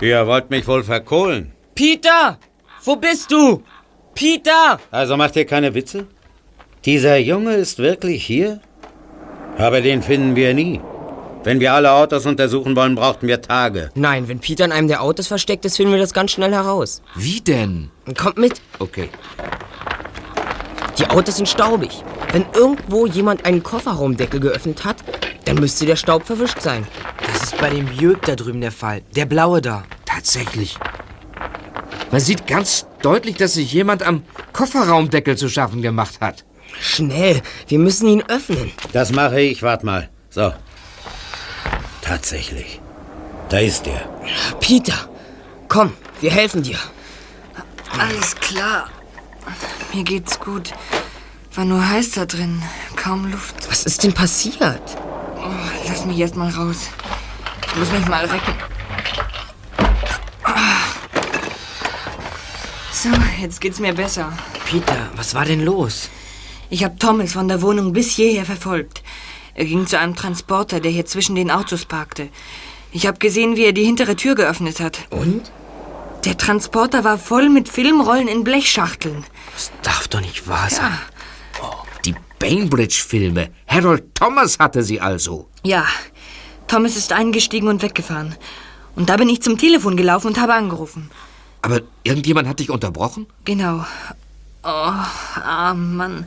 [0.00, 1.52] Ihr wollt mich wohl verkohlen.
[1.74, 2.38] Peter!
[2.82, 3.62] Wo bist du?
[4.14, 4.78] Peter!
[4.90, 6.06] Also macht ihr keine Witze?
[6.84, 8.60] Dieser Junge ist wirklich hier?
[9.58, 10.80] Aber den finden wir nie.
[11.44, 13.90] Wenn wir alle Autos untersuchen wollen, brauchten wir Tage.
[13.94, 17.02] Nein, wenn Peter in einem der Autos versteckt ist, finden wir das ganz schnell heraus.
[17.14, 17.90] Wie denn?
[18.16, 18.60] Kommt mit.
[18.78, 19.10] Okay.
[20.98, 22.02] Die Autos sind staubig.
[22.32, 24.96] Wenn irgendwo jemand einen Kofferraumdeckel geöffnet hat,
[25.44, 26.86] dann müsste der Staub verwischt sein.
[27.32, 29.02] Das ist bei dem Jörg da drüben der Fall.
[29.14, 29.84] Der blaue da.
[30.06, 30.78] Tatsächlich.
[32.10, 36.44] Man sieht ganz deutlich, dass sich jemand am Kofferraumdeckel zu schaffen gemacht hat.
[36.80, 38.72] Schnell, wir müssen ihn öffnen.
[38.92, 40.08] Das mache ich, wart mal.
[40.30, 40.52] So.
[42.02, 42.80] Tatsächlich.
[43.48, 44.08] Da ist er.
[44.60, 45.08] Peter,
[45.68, 46.78] komm, wir helfen dir.
[47.98, 48.90] Alles klar.
[49.92, 50.72] Mir geht's gut.
[51.54, 52.62] War nur heiß da drin.
[52.96, 53.54] Kaum Luft.
[53.70, 54.82] Was ist denn passiert?
[55.36, 55.50] Oh,
[55.86, 56.88] lass mich erst mal raus.
[57.68, 58.54] Ich muss mich mal recken.
[62.92, 64.32] So, jetzt geht's mir besser.
[64.64, 66.08] Peter, was war denn los?
[66.74, 69.04] Ich habe Thomas von der Wohnung bis hierher verfolgt.
[69.54, 72.30] Er ging zu einem Transporter, der hier zwischen den Autos parkte.
[72.90, 74.98] Ich habe gesehen, wie er die hintere Tür geöffnet hat.
[75.10, 75.52] Und?
[76.24, 79.22] Der Transporter war voll mit Filmrollen in Blechschachteln.
[79.52, 80.98] Das darf doch nicht wahr sein.
[82.04, 83.50] Die Bainbridge-Filme.
[83.68, 85.48] Harold Thomas hatte sie also.
[85.62, 85.86] Ja,
[86.66, 88.34] Thomas ist eingestiegen und weggefahren.
[88.96, 91.08] Und da bin ich zum Telefon gelaufen und habe angerufen.
[91.62, 93.28] Aber irgendjemand hat dich unterbrochen?
[93.44, 93.84] Genau.
[94.64, 94.92] Oh,
[95.44, 96.26] ah, Mann.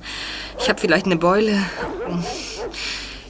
[0.59, 1.59] Ich habe vielleicht eine Beule.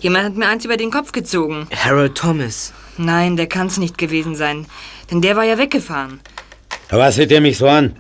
[0.01, 1.67] Jemand hat mir eins über den Kopf gezogen.
[1.73, 2.73] Harold Thomas.
[2.97, 4.65] Nein, der kann's nicht gewesen sein.
[5.09, 6.19] Denn der war ja weggefahren.
[6.89, 7.95] Was seht ihr mich so an?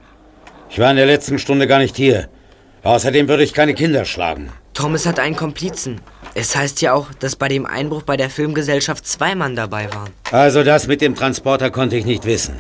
[0.69, 2.27] Ich war in der letzten Stunde gar nicht hier.
[2.83, 4.49] Außerdem würde ich keine Kinder schlagen.
[4.73, 6.01] Thomas hat einen Komplizen.
[6.35, 10.11] Es heißt ja auch, dass bei dem Einbruch bei der Filmgesellschaft zwei Mann dabei waren.
[10.31, 12.55] Also das mit dem Transporter konnte ich nicht wissen.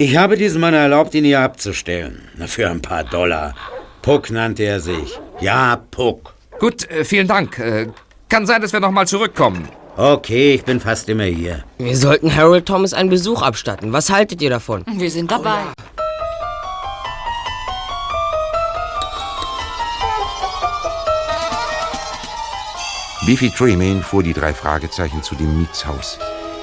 [0.00, 2.22] Ich habe diesem Mann erlaubt, ihn hier abzustellen.
[2.46, 3.56] Für ein paar Dollar.
[4.00, 5.18] Puck nannte er sich.
[5.40, 6.34] Ja, Puck.
[6.60, 7.58] Gut, äh, vielen Dank.
[7.58, 7.88] Äh,
[8.28, 9.68] kann sein, dass wir noch mal zurückkommen.
[9.96, 11.64] Okay, ich bin fast immer hier.
[11.78, 13.92] Wir sollten Harold Thomas einen Besuch abstatten.
[13.92, 14.84] Was haltet ihr davon?
[14.86, 15.58] Wir sind dabei.
[23.26, 26.20] Beefy Tremaine fuhr die drei Fragezeichen zu dem Mietshaus,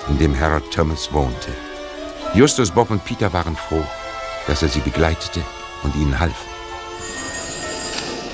[0.09, 1.51] in dem Harold Thomas wohnte.
[2.35, 3.85] Justus, Bob und Peter waren froh,
[4.45, 5.41] dass er sie begleitete
[5.83, 6.35] und ihnen half.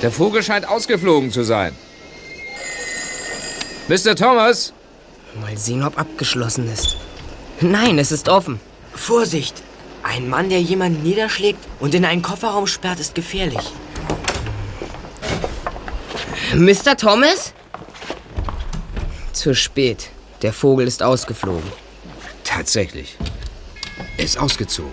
[0.02, 1.72] Der Vogel scheint ausgeflogen zu sein.
[3.86, 4.16] Mr.
[4.16, 4.72] Thomas?
[5.40, 6.96] Mal sehen, ob abgeschlossen ist.
[7.60, 8.58] Nein, es ist offen.
[8.92, 9.62] Vorsicht!
[10.02, 13.72] Ein Mann, der jemanden niederschlägt und in einen Kofferraum sperrt, ist gefährlich.
[16.56, 16.96] Mr.
[16.96, 17.54] Thomas?
[19.32, 20.10] Zu spät.
[20.42, 21.70] Der Vogel ist ausgeflogen.
[22.42, 23.16] Tatsächlich.
[24.22, 24.92] Ist ausgezogen.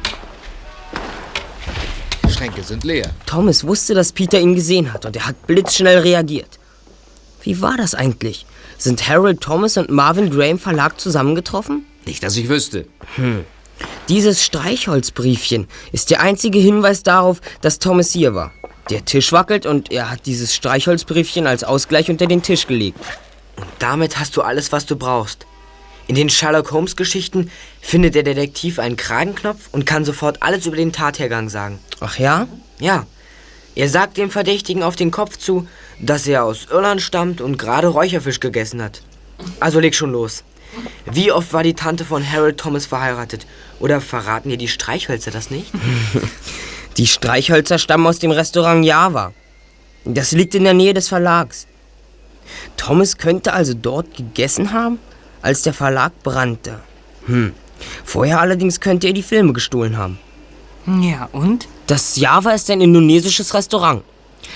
[2.28, 3.12] Schränke sind leer.
[3.28, 6.58] Thomas wusste, dass Peter ihn gesehen hat und er hat blitzschnell reagiert.
[7.44, 8.48] Wie war das eigentlich?
[8.80, 11.86] Sind Harold Thomas und Marvin Gray im Verlag zusammengetroffen?
[12.06, 12.88] Nicht, dass ich wüsste.
[13.18, 13.46] Hm.
[14.08, 18.52] Dieses Streichholzbriefchen ist der einzige Hinweis darauf, dass Thomas hier war.
[18.90, 23.00] Der Tisch wackelt und er hat dieses Streichholzbriefchen als Ausgleich unter den Tisch gelegt.
[23.58, 25.46] Und damit hast du alles, was du brauchst.
[26.10, 27.52] In den Sherlock Holmes Geschichten
[27.82, 31.78] findet der Detektiv einen Kragenknopf und kann sofort alles über den Tathergang sagen.
[32.00, 32.48] Ach ja?
[32.80, 33.06] Ja.
[33.76, 35.68] Er sagt dem Verdächtigen auf den Kopf zu,
[36.00, 39.04] dass er aus Irland stammt und gerade Räucherfisch gegessen hat.
[39.60, 40.44] Also leg schon los.
[41.06, 43.46] Wie oft war die Tante von Harold Thomas verheiratet?
[43.80, 45.72] Oder verraten dir die Streichhölzer das nicht?
[46.98, 49.32] die Streichhölzer stammen aus dem Restaurant Java.
[50.06, 51.68] Das liegt in der Nähe des Verlags.
[52.78, 54.98] Thomas könnte also dort gegessen haben,
[55.42, 56.80] als der Verlag brannte.
[57.26, 57.54] Hm.
[58.04, 60.20] Vorher allerdings könnte er die Filme gestohlen haben.
[61.02, 61.68] Ja, und?
[61.88, 64.04] Das Java ist ein indonesisches Restaurant.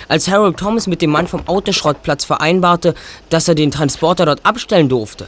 [0.07, 2.95] Als Harold Thomas mit dem Mann vom Autoschrottplatz vereinbarte,
[3.29, 5.27] dass er den Transporter dort abstellen durfte,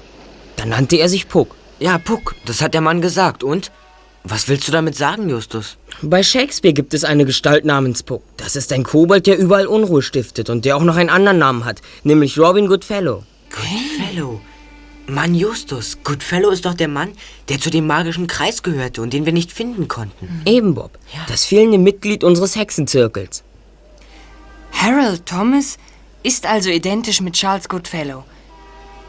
[0.56, 1.56] Dann nannte er sich Puck.
[1.80, 3.44] Ja, Puck, das hat der Mann gesagt.
[3.44, 3.72] Und?
[4.24, 5.78] Was willst du damit sagen, Justus?
[6.02, 8.24] Bei Shakespeare gibt es eine Gestalt namens Puck.
[8.38, 11.66] Das ist ein Kobold, der überall Unruhe stiftet und der auch noch einen anderen Namen
[11.66, 13.24] hat, nämlich Robin Goodfellow.
[13.52, 14.42] Goodfellow.
[15.08, 17.12] Mann, Justus, Goodfellow ist doch der Mann,
[17.50, 20.42] der zu dem magischen Kreis gehörte und den wir nicht finden konnten.
[20.46, 20.98] Eben, Bob.
[21.28, 23.44] Das fehlende Mitglied unseres Hexenzirkels.
[24.72, 25.78] Harold Thomas
[26.24, 28.24] ist also identisch mit Charles Goodfellow.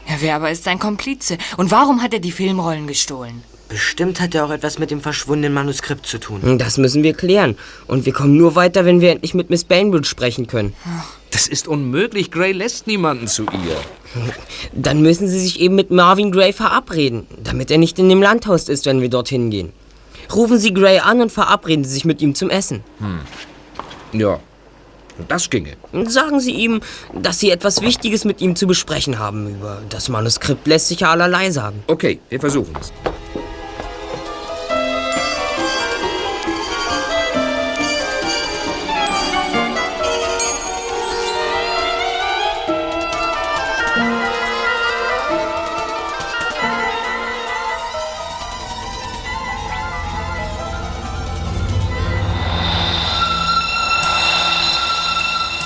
[0.07, 1.37] Ja, wer aber ist sein Komplize?
[1.57, 3.43] Und warum hat er die Filmrollen gestohlen?
[3.67, 6.57] Bestimmt hat er auch etwas mit dem verschwundenen Manuskript zu tun.
[6.57, 7.57] Das müssen wir klären.
[7.87, 10.73] Und wir kommen nur weiter, wenn wir endlich mit Miss Bainbridge sprechen können.
[11.31, 12.31] Das ist unmöglich.
[12.31, 13.77] Gray lässt niemanden zu ihr.
[14.73, 18.69] Dann müssen Sie sich eben mit Marvin Gray verabreden, damit er nicht in dem Landhaus
[18.69, 19.73] ist, wenn wir dorthin gehen.
[20.33, 22.83] Rufen Sie Gray an und verabreden Sie sich mit ihm zum Essen.
[22.99, 23.19] Hm.
[24.19, 24.39] Ja,
[25.27, 25.73] das ginge.
[26.07, 26.81] Sagen Sie ihm,
[27.13, 29.49] dass Sie etwas Wichtiges mit ihm zu besprechen haben.
[29.55, 31.83] Über das Manuskript lässt sich ja allerlei sagen.
[31.87, 32.91] Okay, wir versuchen es.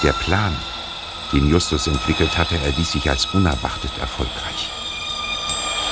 [0.03, 0.55] Der Plan,
[1.31, 4.69] den Justus entwickelt hatte, erwies sich als unerwartet erfolgreich.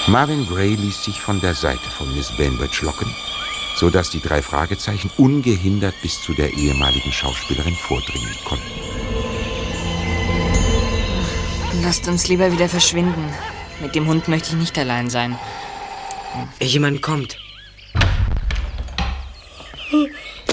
[0.08, 3.14] Marvin Gray ließ sich von der Seite von Miss Bainbridge locken,
[3.76, 8.66] so dass die drei Fragezeichen ungehindert bis zu der ehemaligen Schauspielerin vordringen konnten.
[11.84, 13.32] Lasst uns lieber wieder verschwinden.
[13.80, 15.38] Mit dem Hund möchte ich nicht allein sein.
[16.60, 17.38] Jemand kommt.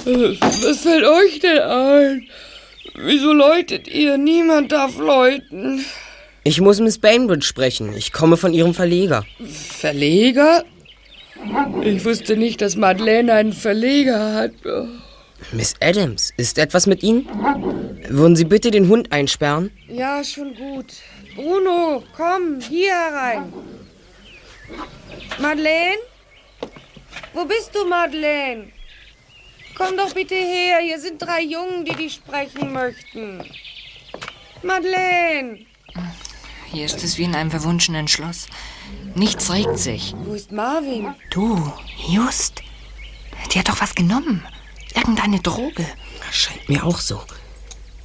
[0.04, 2.28] Was fällt euch denn ein?
[2.98, 4.16] Wieso läutet ihr?
[4.16, 5.84] Niemand darf läuten.
[6.44, 7.92] Ich muss Miss Bainbridge sprechen.
[7.96, 9.24] Ich komme von ihrem Verleger.
[9.48, 10.64] Verleger?
[11.82, 14.52] Ich wusste nicht, dass Madeleine einen Verleger hat.
[15.52, 17.28] Miss Adams, ist etwas mit Ihnen?
[18.08, 19.70] Würden Sie bitte den Hund einsperren?
[19.88, 20.86] Ja, schon gut.
[21.34, 23.52] Bruno, komm, hier herein.
[25.38, 25.98] Madeleine?
[27.34, 28.68] Wo bist du, Madeleine?
[29.76, 33.44] Komm doch bitte her, hier sind drei Jungen, die dich sprechen möchten.
[34.62, 35.66] Madeleine!
[36.72, 38.46] Hier ist es wie in einem verwunschenen Schloss.
[39.14, 40.14] Nichts regt sich.
[40.24, 41.14] Wo ist Marvin?
[41.30, 41.72] Du,
[42.08, 42.62] Just.
[43.52, 44.44] Die hat doch was genommen.
[44.94, 45.86] Irgendeine Droge.
[46.30, 47.22] Scheint mir auch so.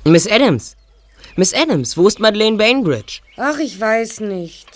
[0.03, 0.75] Miss Adams!
[1.35, 3.21] Miss Adams, wo ist Madeleine Bainbridge?
[3.37, 4.67] Ach, ich weiß nicht.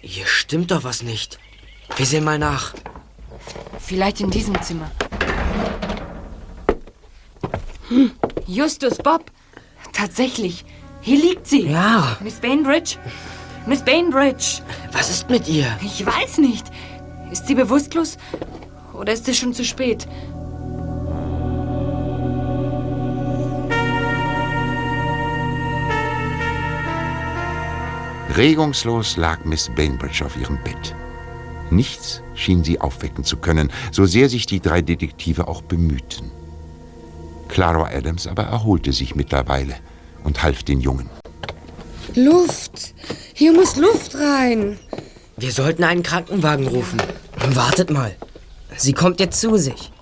[0.00, 1.38] Hier stimmt doch was nicht.
[1.96, 2.74] Wir sehen mal nach.
[3.80, 4.90] Vielleicht in diesem Zimmer.
[8.46, 9.30] Justus, Bob.
[9.92, 10.64] Tatsächlich.
[11.00, 11.68] Hier liegt sie.
[11.68, 12.16] Ja.
[12.20, 12.96] Miss Bainbridge.
[13.66, 14.62] Miss Bainbridge.
[14.92, 15.66] Was ist mit ihr?
[15.82, 16.66] Ich weiß nicht.
[17.30, 18.16] Ist sie bewusstlos?
[18.92, 20.06] Oder ist es schon zu spät?
[28.36, 30.94] Regungslos lag Miss Bainbridge auf ihrem Bett.
[31.70, 36.30] Nichts schien sie aufwecken zu können, so sehr sich die drei Detektive auch bemühten.
[37.48, 39.74] Clara Adams aber erholte sich mittlerweile
[40.24, 41.08] und half den Jungen.
[42.14, 42.94] Luft.
[43.34, 44.78] Hier muss Luft rein.
[45.36, 47.00] Wir sollten einen Krankenwagen rufen.
[47.54, 48.16] Wartet mal.
[48.76, 49.92] Sie kommt jetzt zu sich.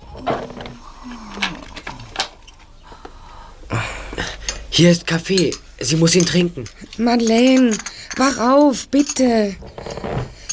[4.69, 5.53] Hier ist Kaffee.
[5.79, 6.65] Sie muss ihn trinken.
[6.97, 7.77] Madeleine,
[8.17, 9.55] wach auf, bitte.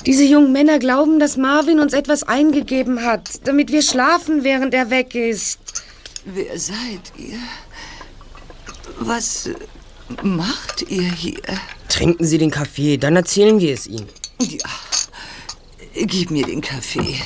[0.05, 4.91] Diese jungen Männer glauben, dass Marvin uns etwas eingegeben hat, damit wir schlafen, während er
[4.91, 5.82] weg ist.
[6.25, 7.39] Wer seid ihr?
[9.01, 9.51] Was
[10.23, 11.41] macht ihr hier?
[11.89, 14.09] Trinken Sie den Kaffee, dann erzählen wir es Ihnen.
[14.41, 14.69] Ja,
[15.95, 17.17] gib mir den Kaffee.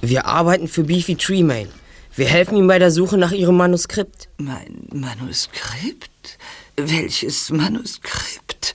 [0.00, 1.68] Wir arbeiten für Beefy Treemain.
[2.16, 4.28] Wir helfen ihm bei der Suche nach Ihrem Manuskript.
[4.38, 6.38] Mein Manuskript?
[6.76, 8.74] Welches Manuskript?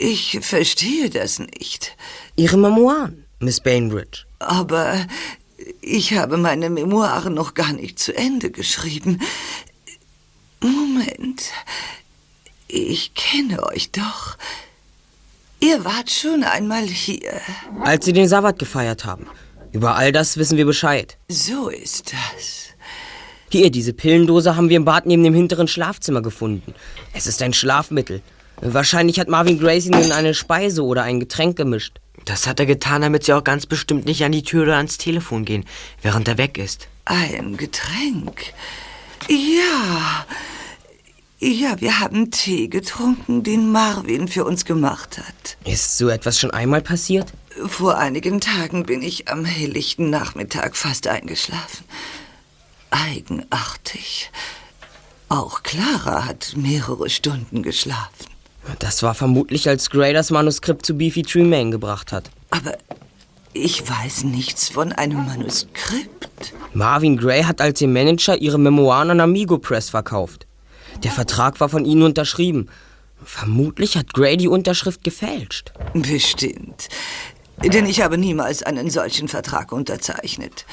[0.00, 1.96] Ich verstehe das nicht.
[2.36, 4.24] Ihre Memoiren, Miss Bainbridge.
[4.38, 5.06] Aber
[5.80, 9.20] ich habe meine Memoiren noch gar nicht zu Ende geschrieben.
[10.60, 11.42] Moment.
[12.66, 14.36] Ich kenne euch doch.
[15.60, 17.40] Ihr wart schon einmal hier.
[17.80, 19.26] Als Sie den Sabbat gefeiert haben.
[19.72, 21.16] Über all das wissen wir Bescheid.
[21.28, 22.68] So ist das.
[23.50, 26.74] Hier, diese Pillendose haben wir im Bad neben dem hinteren Schlafzimmer gefunden.
[27.14, 28.22] Es ist ein Schlafmittel.
[28.60, 32.00] Wahrscheinlich hat Marvin Grace ihn in eine Speise oder ein Getränk gemischt.
[32.28, 34.98] Das hat er getan, damit sie auch ganz bestimmt nicht an die Tür oder ans
[34.98, 35.64] Telefon gehen,
[36.02, 36.86] während er weg ist.
[37.06, 38.52] Ein Getränk.
[39.28, 40.26] Ja.
[41.38, 45.56] Ja, wir haben Tee getrunken, den Marvin für uns gemacht hat.
[45.64, 47.32] Ist so etwas schon einmal passiert?
[47.66, 51.86] Vor einigen Tagen bin ich am helllichten Nachmittag fast eingeschlafen.
[52.90, 54.30] Eigenartig.
[55.30, 58.27] Auch Clara hat mehrere Stunden geschlafen.
[58.78, 62.30] Das war vermutlich, als Gray das Manuskript zu Beefy Tremaine gebracht hat.
[62.50, 62.76] Aber
[63.52, 66.52] ich weiß nichts von einem Manuskript.
[66.74, 70.46] Marvin Gray hat als ihr Manager ihre Memoiren an Amigo Press verkauft.
[71.02, 72.68] Der Vertrag war von ihnen unterschrieben.
[73.24, 75.72] Vermutlich hat Gray die Unterschrift gefälscht.
[75.92, 76.88] Bestimmt.
[77.62, 80.64] Denn ich habe niemals einen solchen Vertrag unterzeichnet.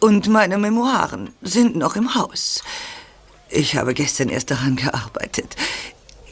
[0.00, 2.62] Und meine Memoiren sind noch im Haus.
[3.50, 5.56] Ich habe gestern erst daran gearbeitet.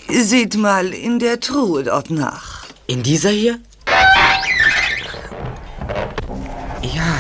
[0.09, 2.67] Seht mal in der Truhe dort nach.
[2.87, 3.59] In dieser hier?
[6.83, 7.17] Ja,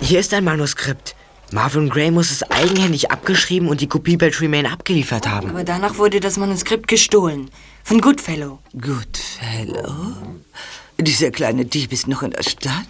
[0.00, 1.14] hier ist ein Manuskript.
[1.52, 5.50] Marvin Gray muss es eigenhändig abgeschrieben und die Kopie bei Tremaine abgeliefert haben.
[5.50, 7.50] Aber danach wurde das Manuskript gestohlen.
[7.84, 8.58] Von Goodfellow.
[8.72, 10.14] Goodfellow?
[10.98, 12.86] Dieser kleine Dieb ist noch in der Stadt?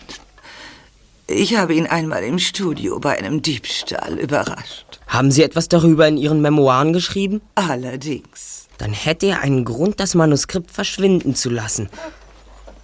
[1.27, 5.01] Ich habe ihn einmal im Studio bei einem Diebstahl überrascht.
[5.09, 7.41] Haben Sie etwas darüber in Ihren Memoiren geschrieben?
[7.55, 8.62] Allerdings.
[8.83, 11.89] Dann hätte er einen Grund, das Manuskript verschwinden zu lassen.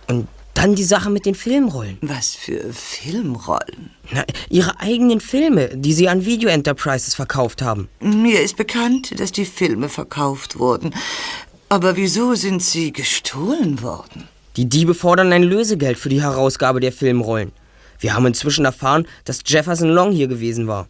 [0.06, 1.98] Und dann die Sache mit den Filmrollen.
[2.02, 3.90] Was für Filmrollen?
[4.12, 7.88] Na, ihre eigenen Filme, die Sie an Video Enterprises verkauft haben.
[7.98, 10.94] Mir ist bekannt, dass die Filme verkauft wurden.
[11.68, 14.28] Aber wieso sind sie gestohlen worden?
[14.56, 17.50] Die Diebe fordern ein Lösegeld für die Herausgabe der Filmrollen.
[17.98, 20.86] Wir haben inzwischen erfahren, dass Jefferson Long hier gewesen war.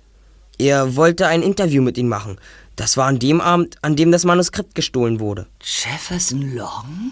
[0.58, 2.36] Er wollte ein Interview mit ihnen machen.
[2.78, 5.46] Das war an dem Abend, an dem das Manuskript gestohlen wurde.
[5.60, 7.10] Jefferson Long?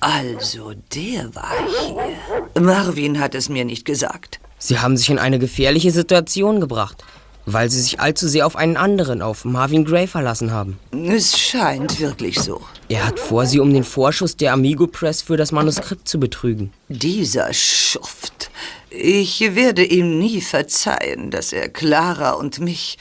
[0.00, 2.62] Also, der war hier.
[2.62, 4.40] Marvin hat es mir nicht gesagt.
[4.58, 7.04] Sie haben sich in eine gefährliche Situation gebracht,
[7.44, 10.78] weil Sie sich allzu sehr auf einen anderen, auf Marvin Gray verlassen haben.
[10.90, 12.62] Es scheint wirklich so.
[12.88, 16.72] Er hat vor, Sie um den Vorschuss der Amigo Press für das Manuskript zu betrügen.
[16.88, 18.50] Dieser Schuft.
[18.88, 22.96] Ich werde ihm nie verzeihen, dass er Clara und mich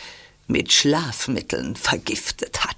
[0.48, 2.76] mit Schlafmitteln vergiftet hat.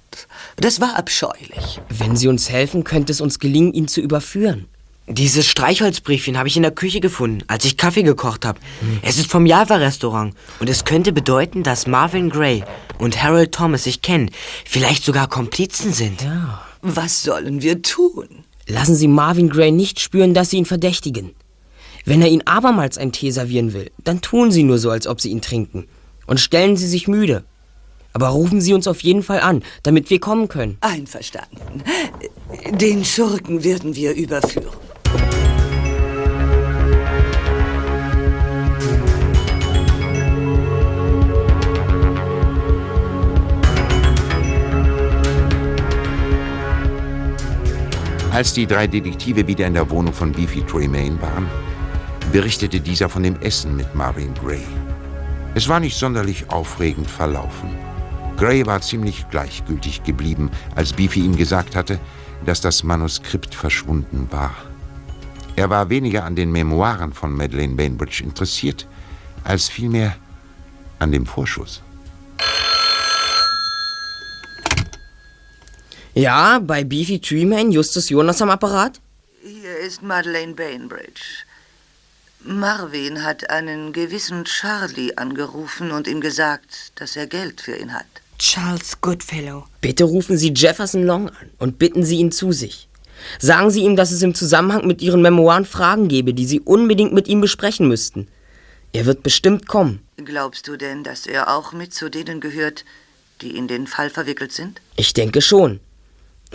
[0.56, 1.80] Das war abscheulich.
[1.88, 4.66] Wenn Sie uns helfen, könnte es uns gelingen, ihn zu überführen.
[5.08, 8.58] Dieses Streichholzbriefchen habe ich in der Küche gefunden, als ich Kaffee gekocht habe.
[9.02, 12.64] Es ist vom Java-Restaurant und es könnte bedeuten, dass Marvin Gray
[12.98, 14.30] und Harold Thomas sich kennen,
[14.64, 16.22] vielleicht sogar Komplizen sind.
[16.22, 16.60] Ja.
[16.82, 18.28] Was sollen wir tun?
[18.66, 21.34] Lassen Sie Marvin Gray nicht spüren, dass Sie ihn verdächtigen.
[22.04, 25.20] Wenn er Ihnen abermals einen Tee servieren will, dann tun Sie nur so, als ob
[25.20, 25.86] Sie ihn trinken.
[26.26, 27.44] Und stellen Sie sich müde.
[28.16, 30.78] Aber rufen Sie uns auf jeden Fall an, damit wir kommen können.
[30.80, 31.82] Einverstanden.
[32.70, 34.74] Den Schurken werden wir überführen.
[48.32, 51.46] Als die drei Detektive wieder in der Wohnung von Beefy Tremaine waren,
[52.32, 54.62] berichtete dieser von dem Essen mit Marvin Gray.
[55.54, 57.85] Es war nicht sonderlich aufregend verlaufen.
[58.36, 61.98] Gray war ziemlich gleichgültig geblieben, als Beefy ihm gesagt hatte,
[62.44, 64.54] dass das Manuskript verschwunden war.
[65.56, 68.86] Er war weniger an den Memoiren von Madeleine Bainbridge interessiert,
[69.42, 70.16] als vielmehr
[70.98, 71.82] an dem Vorschuss.
[76.12, 79.00] Ja, bei Beefy Treeman, Justus Jonas am Apparat?
[79.42, 81.44] Hier ist Madeleine Bainbridge.
[82.40, 88.06] Marvin hat einen gewissen Charlie angerufen und ihm gesagt, dass er Geld für ihn hat.
[88.38, 89.64] Charles Goodfellow.
[89.80, 92.88] Bitte rufen Sie Jefferson Long an und bitten Sie ihn zu sich.
[93.38, 97.12] Sagen Sie ihm, dass es im Zusammenhang mit Ihren Memoiren Fragen gebe, die Sie unbedingt
[97.12, 98.28] mit ihm besprechen müssten.
[98.92, 100.00] Er wird bestimmt kommen.
[100.16, 102.84] Glaubst du denn, dass er auch mit zu denen gehört,
[103.42, 104.80] die in den Fall verwickelt sind?
[104.96, 105.80] Ich denke schon.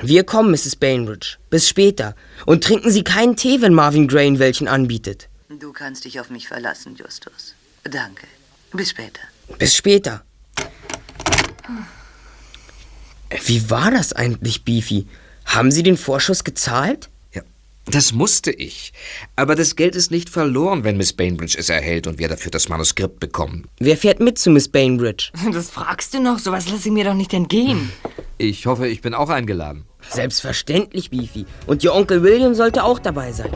[0.01, 0.75] Wir kommen, Mrs.
[0.77, 1.38] Bainbridge.
[1.49, 2.15] Bis später.
[2.45, 5.27] Und trinken Sie keinen Tee, wenn Marvin Gray Ihnen welchen anbietet.
[5.49, 7.55] Du kannst dich auf mich verlassen, Justus.
[7.84, 8.25] Danke.
[8.71, 9.21] Bis später.
[9.59, 10.23] Bis später.
[13.45, 15.05] Wie war das eigentlich, Beefy?
[15.45, 17.09] Haben Sie den Vorschuss gezahlt?
[17.34, 17.41] Ja,
[17.86, 18.93] das musste ich.
[19.36, 22.70] Aber das Geld ist nicht verloren, wenn Miss Bainbridge es erhält und wir dafür das
[22.70, 23.68] Manuskript bekommen.
[23.80, 25.32] Wer fährt mit zu Miss Bainbridge?
[25.51, 27.91] Das fragst du noch, sowas lasse ich mir doch nicht entgehen.
[28.38, 29.86] Ich hoffe, ich bin auch eingeladen.
[30.09, 31.45] Selbstverständlich, Beefy.
[31.68, 33.51] Und Ihr Onkel William sollte auch dabei sein.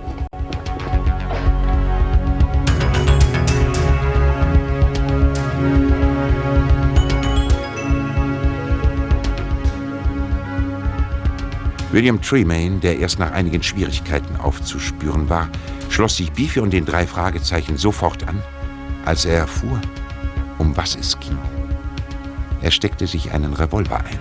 [11.95, 15.47] William Tremaine, der erst nach einigen Schwierigkeiten aufzuspüren war,
[15.89, 18.43] schloss sich Beefy und den drei Fragezeichen sofort an,
[19.05, 19.79] als er erfuhr,
[20.57, 21.37] um was es ging.
[22.61, 24.19] Er steckte sich einen Revolver ein.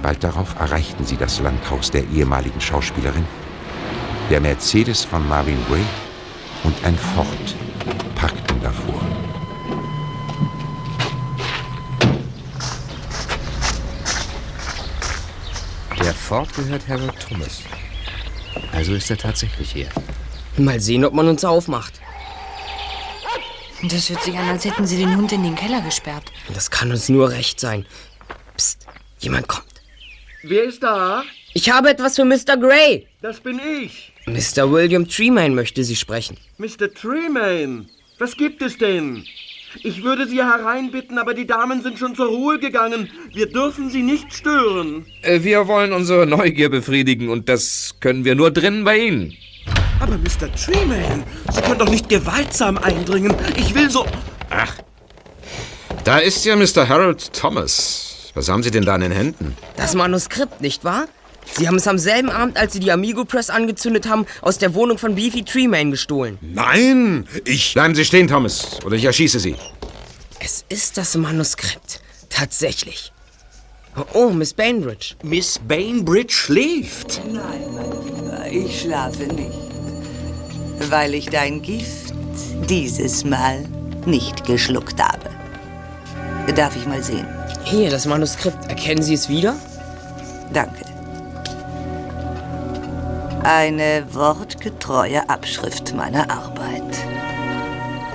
[0.00, 3.26] Bald darauf erreichten sie das Landhaus der ehemaligen Schauspielerin,
[4.30, 5.84] der Mercedes von Marvin Gray
[6.64, 7.54] und ein Ford
[8.14, 9.05] parkten davor.
[16.06, 17.62] Der Ford gehört Harold Thomas.
[18.70, 19.88] Also ist er tatsächlich hier.
[20.56, 21.94] Mal sehen, ob man uns aufmacht.
[23.82, 26.30] Das hört sich an, als hätten sie den Hund in den Keller gesperrt.
[26.54, 27.86] Das kann uns nur recht sein.
[28.56, 28.86] Psst,
[29.18, 29.66] jemand kommt.
[30.44, 31.24] Wer ist da?
[31.54, 32.56] Ich habe etwas für Mr.
[32.56, 33.08] Gray.
[33.20, 34.12] Das bin ich.
[34.26, 34.70] Mr.
[34.70, 36.36] William Tremaine möchte Sie sprechen.
[36.58, 36.94] Mr.
[36.94, 37.86] Tremaine.
[38.20, 39.26] Was gibt es denn?
[39.82, 43.10] Ich würde Sie hereinbitten, aber die Damen sind schon zur Ruhe gegangen.
[43.32, 45.06] Wir dürfen Sie nicht stören.
[45.22, 49.34] Äh, Wir wollen unsere Neugier befriedigen und das können wir nur drinnen bei Ihnen.
[50.00, 50.52] Aber Mr.
[50.54, 53.34] Tremaine, Sie können doch nicht gewaltsam eindringen.
[53.56, 54.06] Ich will so...
[54.50, 54.74] Ach,
[56.04, 56.88] da ist ja Mr.
[56.88, 58.30] Harold Thomas.
[58.34, 59.56] Was haben Sie denn da in den Händen?
[59.76, 61.06] Das Manuskript, nicht wahr?
[61.54, 64.74] Sie haben es am selben Abend, als Sie die Amigo Press angezündet haben, aus der
[64.74, 66.38] Wohnung von Beefy Tremaine gestohlen.
[66.40, 67.74] Nein, ich...
[67.74, 69.54] Bleiben Sie stehen, Thomas, oder ich erschieße Sie.
[70.40, 72.00] Es ist das Manuskript.
[72.28, 73.12] Tatsächlich.
[74.12, 75.14] Oh, Miss Bainbridge.
[75.22, 77.22] Miss Bainbridge schläft.
[77.24, 77.42] Nein,
[77.72, 80.90] mein Lieber, ich schlafe nicht.
[80.90, 82.12] Weil ich dein Gift
[82.68, 83.64] dieses Mal
[84.04, 85.30] nicht geschluckt habe.
[86.54, 87.26] Darf ich mal sehen?
[87.64, 88.68] Hier, das Manuskript.
[88.68, 89.56] Erkennen Sie es wieder?
[90.52, 90.84] Danke.
[93.48, 96.98] Eine wortgetreue Abschrift meiner Arbeit.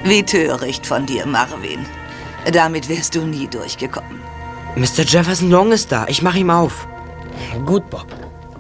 [0.04, 1.86] Wie töricht von dir, Marvin.
[2.52, 4.20] Damit wärst du nie durchgekommen.
[4.76, 5.04] Mr.
[5.08, 6.06] Jefferson Long ist da.
[6.10, 6.86] Ich mach ihm auf.
[7.66, 8.08] Gut, Bob.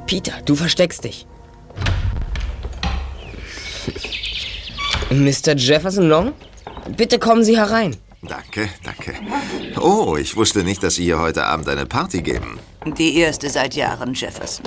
[0.07, 1.28] Peter, du versteckst dich.
[5.09, 5.57] Mr.
[5.57, 6.32] Jefferson Long?
[6.95, 7.97] Bitte kommen Sie herein.
[8.22, 9.15] Danke, danke.
[9.78, 12.59] Oh, ich wusste nicht, dass Sie hier heute Abend eine Party geben.
[12.97, 14.63] Die erste seit Jahren, Jefferson.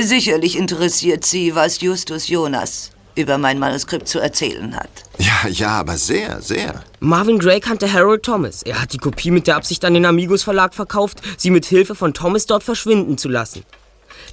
[0.00, 4.90] Sicherlich interessiert Sie, was Justus Jonas über mein Manuskript zu erzählen hat.
[5.18, 6.84] Ja, ja, aber sehr, sehr.
[7.00, 8.62] Marvin Gray kannte Harold Thomas.
[8.62, 11.96] Er hat die Kopie mit der Absicht an den Amigos Verlag verkauft, sie mit Hilfe
[11.96, 13.64] von Thomas dort verschwinden zu lassen.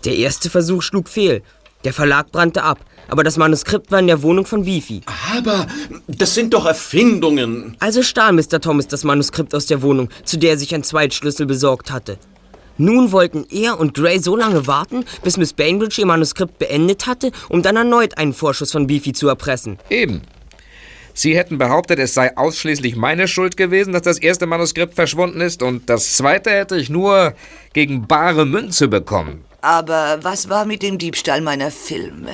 [0.04, 1.42] Der erste Versuch schlug fehl.
[1.84, 5.02] Der Verlag brannte ab, aber das Manuskript war in der Wohnung von Beefy.
[5.36, 5.68] Aber
[6.08, 7.76] das sind doch Erfindungen.
[7.80, 8.60] Also stahl Mr.
[8.62, 12.18] Thomas das Manuskript aus der Wohnung, zu der er sich ein Zweitschlüssel besorgt hatte.
[12.78, 17.32] Nun wollten er und Gray so lange warten, bis Miss Bainbridge ihr Manuskript beendet hatte,
[17.50, 19.78] um dann erneut einen Vorschuss von Beefy zu erpressen.
[19.90, 20.22] Eben.
[21.14, 25.64] Sie hätten behauptet, es sei ausschließlich meine Schuld gewesen, dass das erste Manuskript verschwunden ist
[25.64, 27.34] und das zweite hätte ich nur
[27.72, 29.46] gegen bare Münze bekommen.
[29.62, 32.34] Aber was war mit dem Diebstahl meiner Filme?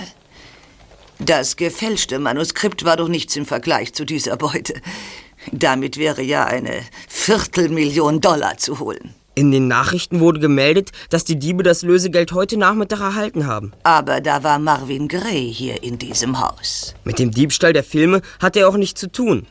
[1.19, 4.73] Das gefälschte Manuskript war doch nichts im Vergleich zu dieser Beute.
[5.51, 9.13] Damit wäre ja eine Viertelmillion Dollar zu holen.
[9.41, 13.71] In den Nachrichten wurde gemeldet, dass die Diebe das Lösegeld heute Nachmittag erhalten haben.
[13.81, 16.93] Aber da war Marvin Gray hier in diesem Haus.
[17.05, 19.47] Mit dem Diebstahl der Filme hatte er auch nichts zu tun.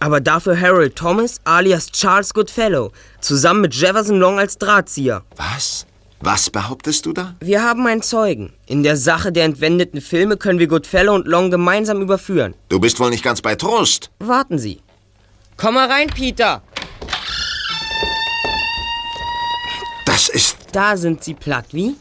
[0.00, 5.22] Aber dafür Harold Thomas alias Charles Goodfellow, zusammen mit Jefferson Long als Drahtzieher.
[5.36, 5.86] Was?
[6.18, 7.36] Was behauptest du da?
[7.38, 8.52] Wir haben einen Zeugen.
[8.66, 12.54] In der Sache der entwendeten Filme können wir Goodfellow und Long gemeinsam überführen.
[12.68, 14.10] Du bist wohl nicht ganz bei Trost.
[14.18, 14.80] Warten Sie.
[15.56, 16.62] Komm mal rein, Peter.
[20.72, 21.96] Da sind Sie platt, wie?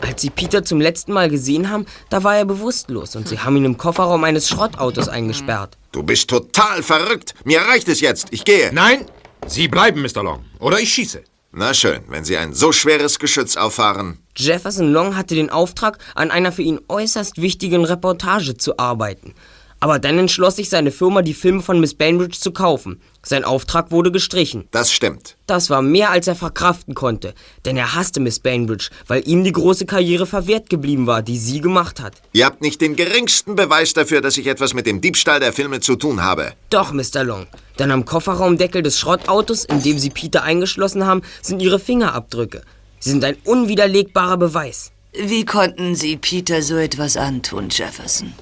[0.00, 3.56] Als Sie Peter zum letzten Mal gesehen haben, da war er bewusstlos und Sie haben
[3.56, 5.76] ihn im Kofferraum eines Schrottautos eingesperrt.
[5.92, 7.34] Du bist total verrückt.
[7.44, 8.28] Mir reicht es jetzt.
[8.30, 8.72] Ich gehe.
[8.72, 9.06] Nein,
[9.46, 10.22] Sie bleiben, Mr.
[10.22, 10.44] Long.
[10.58, 11.22] Oder ich schieße.
[11.52, 14.18] Na schön, wenn Sie ein so schweres Geschütz auffahren.
[14.36, 19.34] Jefferson Long hatte den Auftrag, an einer für ihn äußerst wichtigen Reportage zu arbeiten.
[19.82, 23.00] Aber dann entschloss sich seine Firma, die Filme von Miss Bainbridge zu kaufen.
[23.24, 24.68] Sein Auftrag wurde gestrichen.
[24.70, 25.36] Das stimmt.
[25.48, 29.50] Das war mehr, als er verkraften konnte, denn er hasste Miss Bainbridge, weil ihm die
[29.50, 32.22] große Karriere verwehrt geblieben war, die sie gemacht hat.
[32.32, 35.80] Ihr habt nicht den geringsten Beweis dafür, dass ich etwas mit dem Diebstahl der Filme
[35.80, 36.52] zu tun habe.
[36.70, 37.24] Doch, Mr.
[37.24, 37.48] Long.
[37.80, 42.62] Denn am Kofferraumdeckel des Schrottautos, in dem Sie Peter eingeschlossen haben, sind Ihre Fingerabdrücke.
[43.00, 44.92] Sie sind ein unwiderlegbarer Beweis.
[45.12, 48.32] Wie konnten Sie Peter so etwas antun, Jefferson?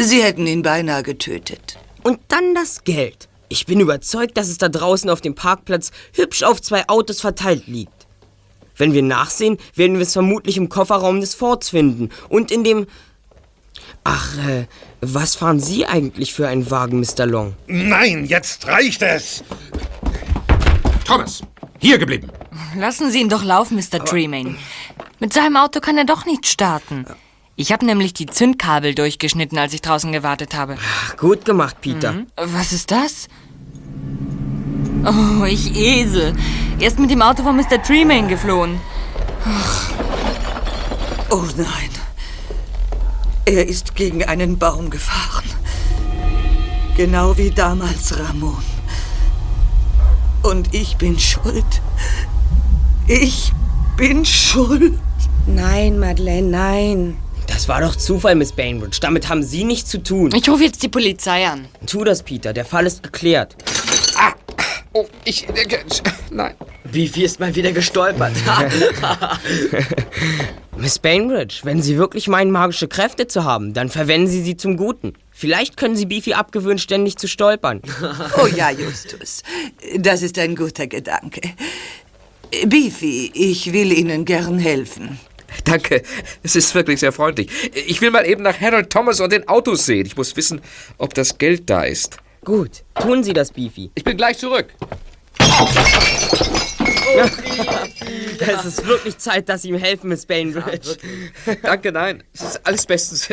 [0.00, 1.76] Sie hätten ihn beinahe getötet.
[2.04, 3.28] Und dann das Geld.
[3.48, 7.66] Ich bin überzeugt, dass es da draußen auf dem Parkplatz hübsch auf zwei Autos verteilt
[7.66, 8.06] liegt.
[8.76, 12.86] Wenn wir nachsehen, werden wir es vermutlich im Kofferraum des Forts finden und in dem...
[14.04, 14.66] Ach, äh,
[15.00, 17.26] was fahren Sie eigentlich für einen Wagen, Mr.
[17.26, 17.54] Long?
[17.66, 19.42] Nein, jetzt reicht es.
[21.04, 21.42] Thomas,
[21.80, 22.30] hier geblieben.
[22.76, 24.04] Lassen Sie ihn doch laufen, Mr.
[24.04, 24.56] Tremaine.
[25.18, 27.04] Mit seinem Auto kann er doch nicht starten.
[27.60, 30.76] Ich habe nämlich die Zündkabel durchgeschnitten, als ich draußen gewartet habe.
[31.16, 32.12] Gut gemacht, Peter.
[32.12, 32.26] Mhm.
[32.36, 33.26] Was ist das?
[35.04, 36.36] Oh, ich Esel.
[36.78, 37.82] Er ist mit dem Auto von Mr.
[37.82, 38.80] Tremaine geflohen.
[39.44, 39.90] Ach.
[41.30, 41.90] Oh nein.
[43.44, 45.50] Er ist gegen einen Baum gefahren.
[46.96, 48.62] Genau wie damals Ramon.
[50.44, 51.82] Und ich bin schuld.
[53.08, 53.52] Ich
[53.96, 54.96] bin schuld.
[55.48, 57.16] Nein, Madeleine, nein.
[57.48, 58.98] Das war doch Zufall, Miss Bainbridge.
[59.00, 60.30] Damit haben Sie nichts zu tun.
[60.34, 61.66] Ich rufe jetzt die Polizei an.
[61.86, 62.52] Tu das, Peter.
[62.52, 63.56] Der Fall ist geklärt.
[64.92, 65.80] Oh, ich denke.
[66.30, 66.54] Nein.
[66.90, 68.32] Beefy ist mal wieder gestolpert.
[70.76, 74.76] Miss Bainbridge, wenn Sie wirklich meinen, magische Kräfte zu haben, dann verwenden Sie sie zum
[74.76, 75.14] Guten.
[75.30, 77.82] Vielleicht können Sie Beefy abgewöhnen, ständig zu stolpern.
[78.40, 79.42] Oh ja, Justus.
[79.96, 81.40] Das ist ein guter Gedanke.
[82.66, 85.18] Beefy, ich will Ihnen gern helfen.
[85.64, 86.02] Danke,
[86.42, 87.48] es ist wirklich sehr freundlich.
[87.74, 90.06] Ich will mal eben nach Harold Thomas und den Autos sehen.
[90.06, 90.60] Ich muss wissen,
[90.98, 92.18] ob das Geld da ist.
[92.44, 93.90] Gut, tun Sie das, Beefy.
[93.94, 94.68] Ich bin gleich zurück.
[98.40, 100.96] Es ist wirklich Zeit, dass Sie ihm helfen, Miss Bainbridge.
[101.62, 102.22] Danke, nein.
[102.32, 103.28] Es ist alles bestens.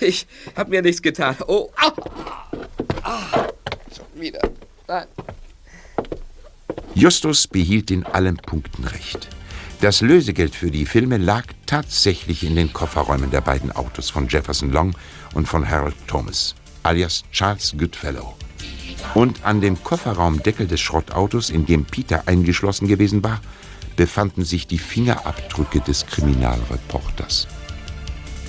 [0.00, 1.36] Ich habe mir nichts getan.
[1.46, 1.92] Oh, au!
[3.02, 3.48] Ah,
[3.96, 4.40] schon wieder.
[4.86, 5.06] Nein.
[6.94, 9.28] Justus behielt in allen Punkten recht.
[9.80, 14.70] Das Lösegeld für die Filme lag tatsächlich in den Kofferräumen der beiden Autos von Jefferson
[14.70, 14.94] Long
[15.32, 18.34] und von Harold Thomas, alias Charles Goodfellow.
[19.14, 23.40] Und an dem Kofferraumdeckel des Schrottautos, in dem Peter eingeschlossen gewesen war,
[23.96, 27.48] befanden sich die Fingerabdrücke des Kriminalreporters.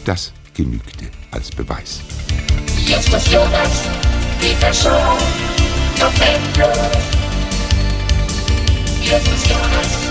[0.03, 2.01] Das genügte als Beweis.
[2.85, 3.83] Justus Jonas,
[4.41, 5.17] Peter Shaw,
[5.97, 6.77] Bob Andrews.
[9.01, 10.10] Justus Jonas,